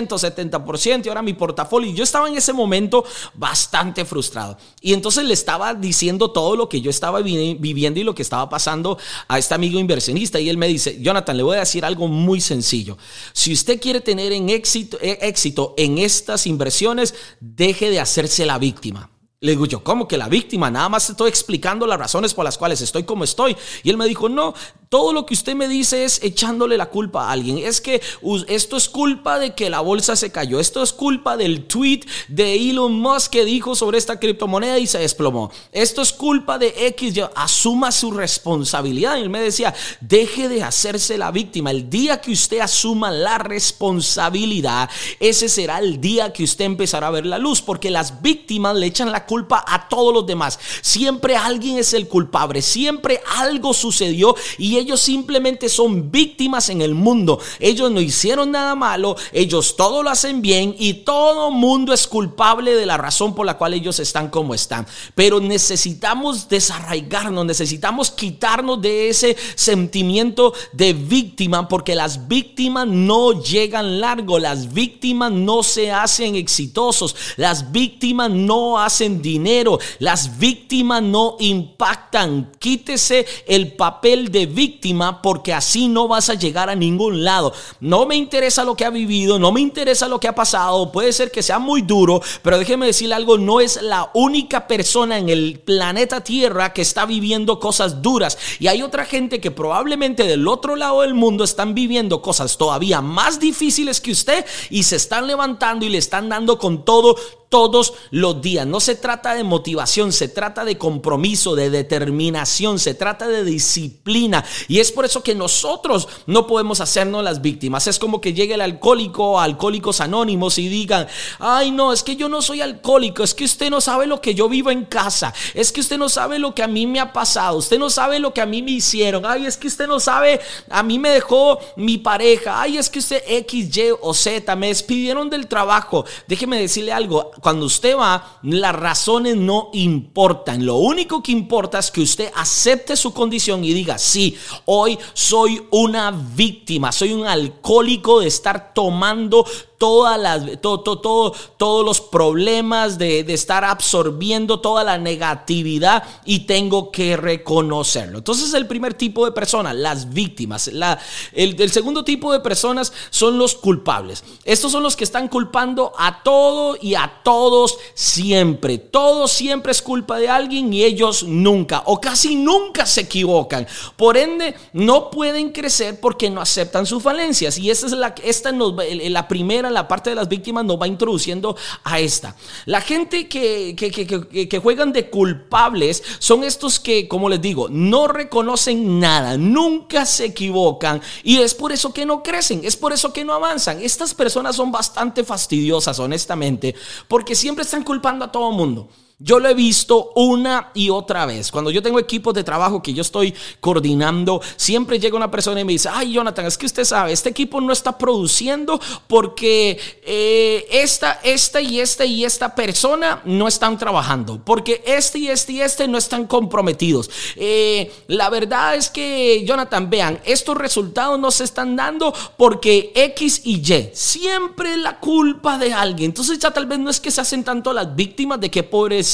70% 0.07 1.05
y 1.05 1.09
ahora 1.09 1.21
mi 1.21 1.33
portafolio. 1.33 1.91
Yo 1.93 2.03
estaba 2.03 2.27
en 2.27 2.37
ese 2.37 2.53
momento 2.53 3.03
bastante 3.33 4.05
frustrado. 4.05 4.57
Y 4.81 4.93
entonces 4.93 5.25
le 5.25 5.33
estaba 5.33 5.73
diciendo 5.73 6.31
todo 6.31 6.55
lo 6.55 6.69
que 6.69 6.81
yo 6.81 6.89
estaba 6.89 7.21
viviendo 7.21 7.99
y 7.99 8.03
lo 8.03 8.15
que 8.15 8.21
estaba 8.21 8.49
pasando 8.49 8.97
a 9.27 9.37
este 9.37 9.53
amigo 9.53 9.74
inversionista. 9.79 10.39
Y 10.39 10.49
él 10.49 10.57
me 10.57 10.67
dice, 10.67 10.99
Jonathan, 11.01 11.37
le 11.37 11.43
voy 11.43 11.57
a 11.57 11.61
decir 11.61 11.85
algo 11.85 12.07
muy 12.07 12.41
sencillo. 12.41 12.97
Si 13.33 13.53
usted 13.53 13.79
quiere 13.79 14.01
tener 14.01 14.31
en 14.31 14.49
éxito, 14.49 14.97
eh, 15.01 15.19
éxito 15.21 15.73
en 15.77 15.97
estas 15.97 16.47
inversiones, 16.47 17.13
deje 17.39 17.89
de 17.89 17.99
hacerse 17.99 18.45
la 18.45 18.57
víctima. 18.57 19.09
Le 19.45 19.51
digo 19.51 19.67
yo, 19.67 19.83
¿cómo 19.83 20.07
que 20.07 20.17
la 20.17 20.27
víctima? 20.27 20.71
Nada 20.71 20.89
más 20.89 21.07
estoy 21.07 21.29
explicando 21.29 21.85
las 21.85 21.99
razones 21.99 22.33
por 22.33 22.43
las 22.43 22.57
cuales 22.57 22.81
estoy 22.81 23.03
como 23.03 23.23
estoy. 23.23 23.55
Y 23.83 23.91
él 23.91 23.97
me 23.97 24.07
dijo, 24.07 24.27
no, 24.27 24.55
todo 24.89 25.13
lo 25.13 25.27
que 25.27 25.35
usted 25.35 25.53
me 25.53 25.67
dice 25.67 26.03
es 26.03 26.19
echándole 26.23 26.77
la 26.77 26.87
culpa 26.87 27.27
a 27.27 27.31
alguien. 27.31 27.59
Es 27.59 27.79
que 27.79 28.01
esto 28.47 28.75
es 28.75 28.89
culpa 28.89 29.37
de 29.37 29.53
que 29.53 29.69
la 29.69 29.81
bolsa 29.81 30.15
se 30.15 30.31
cayó. 30.31 30.59
Esto 30.59 30.81
es 30.81 30.93
culpa 30.93 31.37
del 31.37 31.65
tweet 31.67 32.01
de 32.27 32.55
Elon 32.55 32.99
Musk 32.99 33.33
que 33.33 33.45
dijo 33.45 33.75
sobre 33.75 33.99
esta 33.99 34.19
criptomoneda 34.19 34.79
y 34.79 34.87
se 34.87 34.97
desplomó. 34.97 35.51
Esto 35.71 36.01
es 36.01 36.11
culpa 36.11 36.57
de 36.57 36.73
X. 36.87 37.13
asuma 37.35 37.91
su 37.91 38.09
responsabilidad. 38.09 39.17
Y 39.17 39.21
él 39.21 39.29
me 39.29 39.41
decía, 39.41 39.75
deje 40.01 40.49
de 40.49 40.63
hacerse 40.63 41.19
la 41.19 41.29
víctima. 41.29 41.69
El 41.69 41.87
día 41.87 42.19
que 42.19 42.31
usted 42.31 42.61
asuma 42.61 43.11
la 43.11 43.37
responsabilidad, 43.37 44.89
ese 45.19 45.49
será 45.49 45.77
el 45.77 46.01
día 46.01 46.33
que 46.33 46.43
usted 46.43 46.65
empezará 46.65 47.07
a 47.07 47.11
ver 47.11 47.27
la 47.27 47.37
luz. 47.37 47.61
Porque 47.61 47.91
las 47.91 48.23
víctimas 48.23 48.75
le 48.75 48.87
echan 48.87 49.11
la 49.11 49.25
culpa 49.25 49.34
a 49.49 49.87
todos 49.87 50.13
los 50.13 50.25
demás. 50.25 50.59
Siempre 50.81 51.35
alguien 51.35 51.77
es 51.77 51.93
el 51.93 52.07
culpable. 52.07 52.61
Siempre 52.61 53.21
algo 53.37 53.73
sucedió 53.73 54.35
y 54.57 54.77
ellos 54.77 54.99
simplemente 54.99 55.69
son 55.69 56.11
víctimas 56.11 56.69
en 56.69 56.81
el 56.81 56.95
mundo. 56.95 57.39
Ellos 57.59 57.91
no 57.91 58.01
hicieron 58.01 58.51
nada 58.51 58.75
malo, 58.75 59.15
ellos 59.31 59.75
todo 59.75 60.03
lo 60.03 60.09
hacen 60.09 60.41
bien 60.41 60.75
y 60.77 60.93
todo 60.93 61.51
mundo 61.51 61.93
es 61.93 62.07
culpable 62.07 62.73
de 62.73 62.85
la 62.85 62.97
razón 62.97 63.35
por 63.35 63.45
la 63.45 63.57
cual 63.57 63.73
ellos 63.73 63.99
están 63.99 64.29
como 64.29 64.53
están. 64.53 64.87
Pero 65.13 65.39
necesitamos 65.39 66.47
desarraigarnos, 66.47 67.45
necesitamos 67.45 68.11
quitarnos 68.11 68.81
de 68.81 69.09
ese 69.09 69.35
sentimiento 69.55 70.53
de 70.73 70.93
víctima 70.93 71.67
porque 71.67 71.95
las 71.95 72.27
víctimas 72.27 72.87
no 72.87 73.41
llegan 73.41 73.99
largo, 73.99 74.39
las 74.39 74.73
víctimas 74.73 75.31
no 75.31 75.63
se 75.63 75.91
hacen 75.91 76.35
exitosos, 76.35 77.15
las 77.37 77.71
víctimas 77.71 78.29
no 78.31 78.79
hacen 78.79 79.14
dinero, 79.21 79.79
las 79.99 80.37
víctimas 80.37 81.01
no 81.01 81.35
impactan. 81.39 82.51
Quítese 82.59 83.25
el 83.47 83.73
papel 83.73 84.31
de 84.31 84.45
víctima 84.45 85.21
porque 85.21 85.53
así 85.53 85.87
no 85.87 86.07
vas 86.07 86.29
a 86.29 86.35
llegar 86.35 86.69
a 86.69 86.75
ningún 86.75 87.23
lado. 87.23 87.53
No 87.79 88.05
me 88.05 88.15
interesa 88.15 88.63
lo 88.63 88.75
que 88.75 88.85
ha 88.85 88.89
vivido, 88.89 89.39
no 89.39 89.51
me 89.51 89.61
interesa 89.61 90.07
lo 90.07 90.19
que 90.19 90.27
ha 90.27 90.35
pasado, 90.35 90.91
puede 90.91 91.13
ser 91.13 91.31
que 91.31 91.43
sea 91.43 91.59
muy 91.59 91.81
duro, 91.81 92.21
pero 92.41 92.57
déjeme 92.57 92.85
decirle 92.85 93.15
algo, 93.15 93.37
no 93.37 93.61
es 93.61 93.81
la 93.81 94.11
única 94.13 94.67
persona 94.67 95.17
en 95.17 95.29
el 95.29 95.59
planeta 95.59 96.21
Tierra 96.21 96.73
que 96.73 96.81
está 96.81 97.05
viviendo 97.05 97.59
cosas 97.59 98.01
duras 98.01 98.37
y 98.59 98.67
hay 98.67 98.81
otra 98.81 99.05
gente 99.05 99.39
que 99.39 99.51
probablemente 99.51 100.23
del 100.23 100.47
otro 100.47 100.75
lado 100.75 101.01
del 101.01 101.13
mundo 101.13 101.43
están 101.43 101.73
viviendo 101.73 102.21
cosas 102.21 102.57
todavía 102.57 103.01
más 103.01 103.39
difíciles 103.39 104.01
que 104.01 104.11
usted 104.11 104.45
y 104.69 104.83
se 104.83 104.95
están 104.95 105.27
levantando 105.27 105.85
y 105.85 105.89
le 105.89 105.97
están 105.97 106.29
dando 106.29 106.57
con 106.57 106.85
todo 106.85 107.15
todos 107.55 107.93
los 108.11 108.41
días. 108.41 108.67
No 108.67 108.81
se 108.81 108.95
trata 108.95 109.33
de 109.33 109.45
motivación, 109.45 110.11
se 110.11 110.27
trata 110.27 110.65
de 110.65 110.77
compromiso, 110.77 111.55
de 111.55 111.69
determinación, 111.69 112.79
se 112.79 112.95
trata 112.95 113.29
de 113.29 113.45
disciplina. 113.45 114.43
Y 114.67 114.81
es 114.81 114.91
por 114.91 115.05
eso 115.05 115.23
que 115.23 115.35
nosotros 115.35 116.09
no 116.25 116.47
podemos 116.47 116.81
hacernos 116.81 117.23
las 117.23 117.41
víctimas. 117.41 117.87
Es 117.87 117.97
como 117.97 118.19
que 118.19 118.33
llegue 118.33 118.55
el 118.55 118.61
alcohólico, 118.61 119.39
alcohólicos 119.39 120.01
anónimos 120.01 120.57
y 120.57 120.67
digan, 120.67 121.07
ay 121.39 121.71
no, 121.71 121.93
es 121.93 122.03
que 122.03 122.17
yo 122.17 122.27
no 122.27 122.41
soy 122.41 122.59
alcohólico, 122.59 123.23
es 123.23 123.33
que 123.33 123.45
usted 123.45 123.69
no 123.69 123.79
sabe 123.79 124.05
lo 124.05 124.19
que 124.19 124.35
yo 124.35 124.49
vivo 124.49 124.69
en 124.69 124.83
casa, 124.83 125.33
es 125.53 125.71
que 125.71 125.79
usted 125.79 125.97
no 125.97 126.09
sabe 126.09 126.39
lo 126.39 126.53
que 126.53 126.61
a 126.61 126.67
mí 126.67 126.85
me 126.85 126.99
ha 126.99 127.13
pasado, 127.13 127.59
usted 127.59 127.79
no 127.79 127.89
sabe 127.89 128.19
lo 128.19 128.33
que 128.33 128.41
a 128.41 128.45
mí 128.45 128.61
me 128.61 128.71
hicieron, 128.71 129.25
ay, 129.25 129.45
es 129.45 129.55
que 129.55 129.67
usted 129.67 129.87
no 129.87 130.01
sabe, 130.01 130.41
a 130.69 130.83
mí 130.83 130.99
me 130.99 131.11
dejó 131.11 131.59
mi 131.77 131.99
pareja, 131.99 132.59
ay, 132.61 132.77
es 132.77 132.89
que 132.89 132.99
usted 132.99 133.23
X, 133.25 133.77
Y 133.77 133.91
o 134.01 134.13
Z, 134.13 134.53
me 134.57 134.67
despidieron 134.67 135.29
del 135.29 135.47
trabajo. 135.47 136.03
Déjeme 136.27 136.59
decirle 136.59 136.91
algo, 136.91 137.31
cuando 137.45 137.67
usted 137.67 137.95
va, 137.95 138.39
las 138.41 138.73
razones 138.73 139.37
no 139.37 139.69
importan. 139.73 140.65
Lo 140.65 140.77
único 140.77 141.21
que 141.21 141.31
importa 141.31 141.77
es 141.77 141.91
que 141.91 142.01
usted 142.01 142.31
acepte 142.33 142.95
su 142.95 143.13
condición 143.13 143.63
y 143.63 143.71
diga, 143.71 143.99
sí, 143.99 144.35
hoy 144.65 144.97
soy 145.13 145.63
una 145.69 146.09
víctima, 146.09 146.91
soy 146.91 147.13
un 147.13 147.27
alcohólico 147.27 148.21
de 148.21 148.29
estar 148.29 148.73
tomando 148.73 149.45
todas 149.77 150.19
las, 150.19 150.61
todo, 150.61 150.79
todo, 150.79 151.33
todos 151.57 151.85
los 151.85 152.01
problemas 152.01 152.97
de, 152.97 153.19
estar 153.33 153.63
absorbiendo 153.63 154.59
toda 154.59 154.83
la 154.83 154.97
negatividad 154.97 156.03
y 156.25 156.41
tengo 156.41 156.91
que 156.91 157.17
reconocerlo. 157.17 158.19
Entonces 158.19 158.53
el 158.53 158.67
primer 158.67 158.93
tipo 158.93 159.25
de 159.25 159.31
personas, 159.31 159.75
las 159.75 160.13
víctimas. 160.13 160.67
La, 160.67 160.99
el, 161.33 161.59
el 161.61 161.71
segundo 161.71 162.03
tipo 162.03 162.31
de 162.31 162.39
personas 162.39 162.93
son 163.09 163.37
los 163.37 163.55
culpables. 163.55 164.23
Estos 164.43 164.71
son 164.71 164.83
los 164.83 164.95
que 164.95 165.03
están 165.03 165.27
culpando 165.27 165.91
a 165.97 166.23
todo 166.23 166.77
y 166.81 166.95
a 166.95 167.21
todos 167.25 167.79
siempre. 167.95 168.77
Todo 168.77 169.27
siempre 169.27 169.71
es 169.71 169.81
culpa 169.81 170.19
de 170.19 170.29
alguien 170.29 170.71
y 170.71 170.83
ellos 170.83 171.23
nunca 171.23 171.81
o 171.87 171.99
casi 171.99 172.35
nunca 172.35 172.85
se 172.85 173.01
equivocan. 173.01 173.67
Por 173.97 174.15
ende, 174.15 174.53
no 174.73 175.09
pueden 175.09 175.51
crecer 175.51 175.99
porque 175.99 176.29
no 176.29 176.39
aceptan 176.39 176.85
sus 176.85 177.01
falencias. 177.01 177.57
Y 177.57 177.71
esta 177.71 177.87
es 177.87 177.93
la, 177.93 178.13
esta 178.23 178.51
nos, 178.51 178.75
la 178.75 179.27
primera 179.27 179.71
la 179.71 179.87
parte 179.87 180.11
de 180.11 180.15
las 180.15 180.29
víctimas 180.29 180.65
nos 180.65 180.79
va 180.79 180.87
introduciendo 180.87 181.57
a 181.83 181.99
esta. 181.99 182.35
La 182.65 182.79
gente 182.79 183.27
que, 183.27 183.75
que, 183.75 184.59
juegan 184.59 184.93
de 184.93 185.09
culpables 185.09 186.03
son 186.19 186.43
estos 186.43 186.79
que, 186.79 187.07
como 187.07 187.27
les 187.27 187.41
digo, 187.41 187.69
no 187.69 188.07
reconocen 188.07 188.99
nada, 188.99 189.35
nunca 189.35 190.05
se 190.05 190.25
equivocan 190.25 191.01
y 191.23 191.37
es 191.37 191.55
por 191.55 191.71
eso 191.71 191.91
que 191.91 192.05
no 192.05 192.21
crecen, 192.21 192.61
es 192.63 192.77
por 192.77 192.93
eso 192.93 193.11
que 193.11 193.25
no 193.25 193.33
avanzan. 193.33 193.81
Estas 193.81 194.13
personas 194.13 194.55
son 194.55 194.71
bastante 194.71 195.23
fastidiosas, 195.23 195.97
honestamente, 195.97 196.75
porque 197.07 197.14
siempre 197.35 197.63
están 197.63 197.83
culpando 197.83 198.25
a 198.25 198.31
todo 198.31 198.51
mundo. 198.51 198.89
Yo 199.17 199.39
lo 199.39 199.47
he 199.47 199.53
visto 199.53 200.11
una 200.15 200.71
y 200.73 200.89
otra 200.89 201.25
vez. 201.25 201.49
Cuando 201.49 201.71
yo 201.71 201.81
tengo 201.81 201.99
equipos 201.99 202.33
de 202.33 202.43
trabajo 202.43 202.83
que 202.83 202.93
yo 202.93 203.01
estoy 203.01 203.33
coordinando, 203.61 204.41
siempre 204.57 204.99
llega 204.99 205.15
una 205.15 205.31
persona 205.31 205.61
y 205.61 205.63
me 205.63 205.71
dice, 205.71 205.87
ay 205.89 206.11
Jonathan, 206.11 206.45
es 206.45 206.57
que 206.57 206.65
usted 206.65 206.83
sabe, 206.83 207.13
este 207.13 207.29
equipo 207.29 207.61
no 207.61 207.71
está 207.71 207.97
produciendo 207.97 208.77
porque 209.07 209.79
eh, 210.03 210.67
esta, 210.69 211.21
esta 211.23 211.61
y 211.61 211.79
esta 211.79 212.03
y 212.03 212.25
esta 212.25 212.53
persona 212.55 213.21
no 213.23 213.47
están 213.47 213.77
trabajando, 213.77 214.41
porque 214.43 214.83
este 214.85 215.19
y 215.19 215.29
este 215.29 215.53
y 215.53 215.61
este 215.61 215.87
no 215.87 215.97
están 215.97 216.27
comprometidos. 216.27 217.09
Eh, 217.37 217.89
la 218.07 218.29
verdad 218.29 218.75
es 218.75 218.89
que, 218.89 219.45
Jonathan, 219.45 219.89
vean, 219.89 220.19
estos 220.25 220.57
resultados 220.57 221.17
no 221.17 221.31
se 221.31 221.45
están 221.45 221.77
dando 221.77 222.13
porque 222.35 222.91
X 222.93 223.43
y 223.45 223.61
Y, 223.65 223.91
siempre 223.93 224.75
la 224.75 224.99
culpa 224.99 225.57
de 225.57 225.73
alguien. 225.73 226.09
Entonces 226.09 226.37
ya 226.37 226.51
tal 226.51 226.65
vez 226.65 226.79
no 226.79 226.89
es 226.89 226.99
que 226.99 227.11
se 227.11 227.21
hacen 227.21 227.45
tanto 227.45 227.71
las 227.71 227.95
víctimas 227.95 228.41
de 228.41 228.51
que 228.51 228.63
pobres 228.63 229.04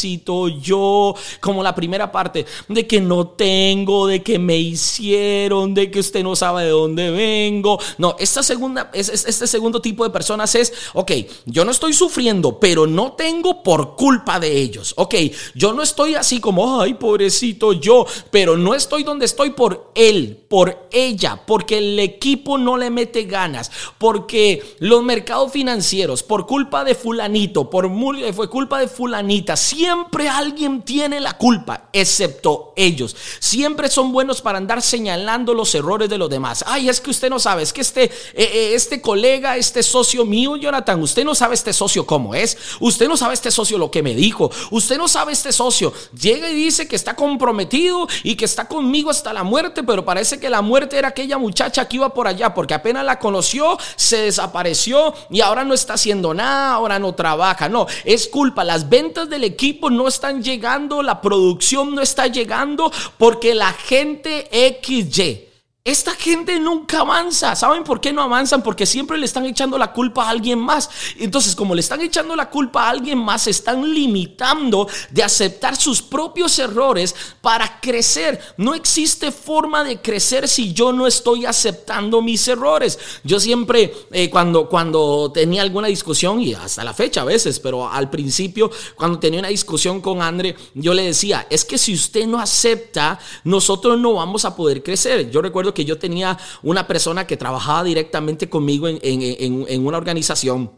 yo, 0.49 1.15
como 1.39 1.63
la 1.63 1.75
primera 1.75 2.11
parte, 2.11 2.45
de 2.67 2.87
que 2.87 3.01
no 3.01 3.27
tengo, 3.27 4.07
de 4.07 4.23
que 4.23 4.39
me 4.39 4.57
hicieron, 4.57 5.73
de 5.73 5.91
que 5.91 5.99
usted 5.99 6.23
no 6.23 6.35
sabe 6.35 6.63
de 6.63 6.69
dónde 6.69 7.11
vengo. 7.11 7.79
No, 7.97 8.15
esta 8.19 8.43
segunda, 8.43 8.89
este 8.93 9.47
segundo 9.47 9.81
tipo 9.81 10.03
de 10.03 10.09
personas 10.09 10.55
es, 10.55 10.73
ok, 10.93 11.11
yo 11.45 11.65
no 11.65 11.71
estoy 11.71 11.93
sufriendo, 11.93 12.59
pero 12.59 12.87
no 12.87 13.13
tengo 13.13 13.63
por 13.63 13.95
culpa 13.95 14.39
de 14.39 14.57
ellos. 14.57 14.93
Ok, 14.97 15.15
yo 15.55 15.73
no 15.73 15.83
estoy 15.83 16.15
así 16.15 16.39
como, 16.39 16.81
ay, 16.81 16.95
pobrecito 16.95 17.73
yo, 17.73 18.05
pero 18.29 18.57
no 18.57 18.73
estoy 18.73 19.03
donde 19.03 19.25
estoy 19.25 19.51
por 19.51 19.91
él, 19.95 20.45
por 20.49 20.87
ella, 20.91 21.41
porque 21.45 21.77
el 21.77 21.99
equipo 21.99 22.57
no 22.57 22.77
le 22.77 22.89
mete 22.89 23.23
ganas, 23.23 23.71
porque 23.97 24.63
los 24.79 25.03
mercados 25.03 25.51
financieros, 25.51 26.23
por 26.23 26.45
culpa 26.45 26.83
de 26.83 26.95
fulanito, 26.95 27.69
por 27.69 27.91
fue 28.33 28.49
culpa 28.49 28.79
de 28.79 28.87
fulanita, 28.87 29.55
siempre 29.55 29.80
alguien 29.87 30.81
tiene 30.81 31.19
la 31.19 31.37
culpa, 31.37 31.89
excepto 31.93 32.73
ellos. 32.75 33.15
Siempre 33.39 33.89
son 33.89 34.11
buenos 34.11 34.41
para 34.41 34.57
andar 34.57 34.81
señalando 34.81 35.53
los 35.53 35.73
errores 35.75 36.09
de 36.09 36.17
los 36.17 36.29
demás. 36.29 36.63
Ay, 36.67 36.89
es 36.89 36.99
que 36.99 37.09
usted 37.09 37.29
no 37.29 37.39
sabe, 37.39 37.63
es 37.63 37.73
que 37.73 37.81
este, 37.81 38.05
eh, 38.05 38.11
eh, 38.35 38.71
este 38.73 39.01
colega, 39.01 39.57
este 39.57 39.83
socio 39.83 40.25
mío, 40.25 40.55
Jonathan, 40.55 41.01
usted 41.01 41.23
no 41.23 41.35
sabe 41.35 41.55
este 41.55 41.73
socio 41.73 42.05
cómo 42.05 42.35
es. 42.35 42.57
Usted 42.79 43.07
no 43.07 43.17
sabe 43.17 43.33
este 43.33 43.51
socio 43.51 43.77
lo 43.77 43.91
que 43.91 44.03
me 44.03 44.15
dijo. 44.15 44.51
Usted 44.71 44.97
no 44.97 45.07
sabe 45.07 45.33
este 45.33 45.51
socio. 45.51 45.93
Llega 46.19 46.49
y 46.49 46.55
dice 46.55 46.87
que 46.87 46.95
está 46.95 47.15
comprometido 47.15 48.07
y 48.23 48.35
que 48.35 48.45
está 48.45 48.67
conmigo 48.67 49.09
hasta 49.09 49.33
la 49.33 49.43
muerte, 49.43 49.83
pero 49.83 50.05
parece 50.05 50.39
que 50.39 50.49
la 50.49 50.61
muerte 50.61 50.97
era 50.97 51.09
aquella 51.09 51.37
muchacha 51.37 51.87
que 51.87 51.97
iba 51.97 52.13
por 52.13 52.27
allá, 52.27 52.53
porque 52.53 52.73
apenas 52.73 53.05
la 53.05 53.19
conoció, 53.19 53.77
se 53.95 54.17
desapareció 54.17 55.13
y 55.29 55.41
ahora 55.41 55.63
no 55.63 55.73
está 55.73 55.93
haciendo 55.93 56.33
nada, 56.33 56.73
ahora 56.73 56.99
no 56.99 57.13
trabaja. 57.13 57.69
No, 57.69 57.87
es 58.05 58.27
culpa. 58.27 58.63
Las 58.63 58.89
ventas 58.89 59.29
del 59.29 59.43
equipo 59.43 59.70
no 59.91 60.07
están 60.07 60.41
llegando, 60.41 61.03
la 61.03 61.21
producción 61.21 61.95
no 61.95 62.01
está 62.01 62.27
llegando 62.27 62.91
porque 63.17 63.53
la 63.53 63.71
gente 63.73 64.49
XY 64.81 65.50
esta 65.83 66.11
gente 66.11 66.59
nunca 66.59 66.99
avanza. 66.99 67.55
¿Saben 67.55 67.83
por 67.83 67.99
qué 67.99 68.13
no 68.13 68.21
avanzan? 68.21 68.61
Porque 68.61 68.85
siempre 68.85 69.17
le 69.17 69.25
están 69.25 69.47
echando 69.47 69.79
la 69.79 69.91
culpa 69.91 70.25
a 70.25 70.29
alguien 70.29 70.59
más. 70.59 70.87
Entonces, 71.17 71.55
como 71.55 71.73
le 71.73 71.81
están 71.81 72.01
echando 72.01 72.35
la 72.35 72.51
culpa 72.51 72.83
a 72.83 72.89
alguien 72.91 73.17
más, 73.17 73.47
están 73.47 73.91
limitando 73.91 74.87
de 75.09 75.23
aceptar 75.23 75.75
sus 75.75 76.03
propios 76.03 76.59
errores 76.59 77.15
para 77.41 77.79
crecer. 77.79 78.39
No 78.57 78.75
existe 78.75 79.31
forma 79.31 79.83
de 79.83 79.99
crecer 79.99 80.47
si 80.47 80.71
yo 80.71 80.93
no 80.93 81.07
estoy 81.07 81.47
aceptando 81.47 82.21
mis 82.21 82.47
errores. 82.47 82.99
Yo 83.23 83.39
siempre, 83.39 83.91
eh, 84.11 84.29
cuando, 84.29 84.69
cuando 84.69 85.31
tenía 85.33 85.63
alguna 85.63 85.87
discusión, 85.87 86.41
y 86.41 86.53
hasta 86.53 86.83
la 86.83 86.93
fecha 86.93 87.21
a 87.21 87.25
veces, 87.25 87.59
pero 87.59 87.89
al 87.89 88.11
principio, 88.11 88.69
cuando 88.95 89.17
tenía 89.17 89.39
una 89.39 89.49
discusión 89.49 89.99
con 89.99 90.21
Andre, 90.21 90.55
yo 90.75 90.93
le 90.93 91.01
decía, 91.01 91.47
es 91.49 91.65
que 91.65 91.79
si 91.79 91.95
usted 91.95 92.27
no 92.27 92.39
acepta, 92.39 93.17
nosotros 93.45 93.97
no 93.97 94.13
vamos 94.13 94.45
a 94.45 94.55
poder 94.55 94.83
crecer. 94.83 95.31
Yo 95.31 95.41
recuerdo 95.41 95.70
que 95.73 95.85
yo 95.85 95.97
tenía 95.97 96.37
una 96.63 96.87
persona 96.87 97.27
que 97.27 97.37
trabajaba 97.37 97.83
directamente 97.83 98.49
conmigo 98.49 98.87
en, 98.87 99.85
una 99.85 99.97
organización. 99.97 100.71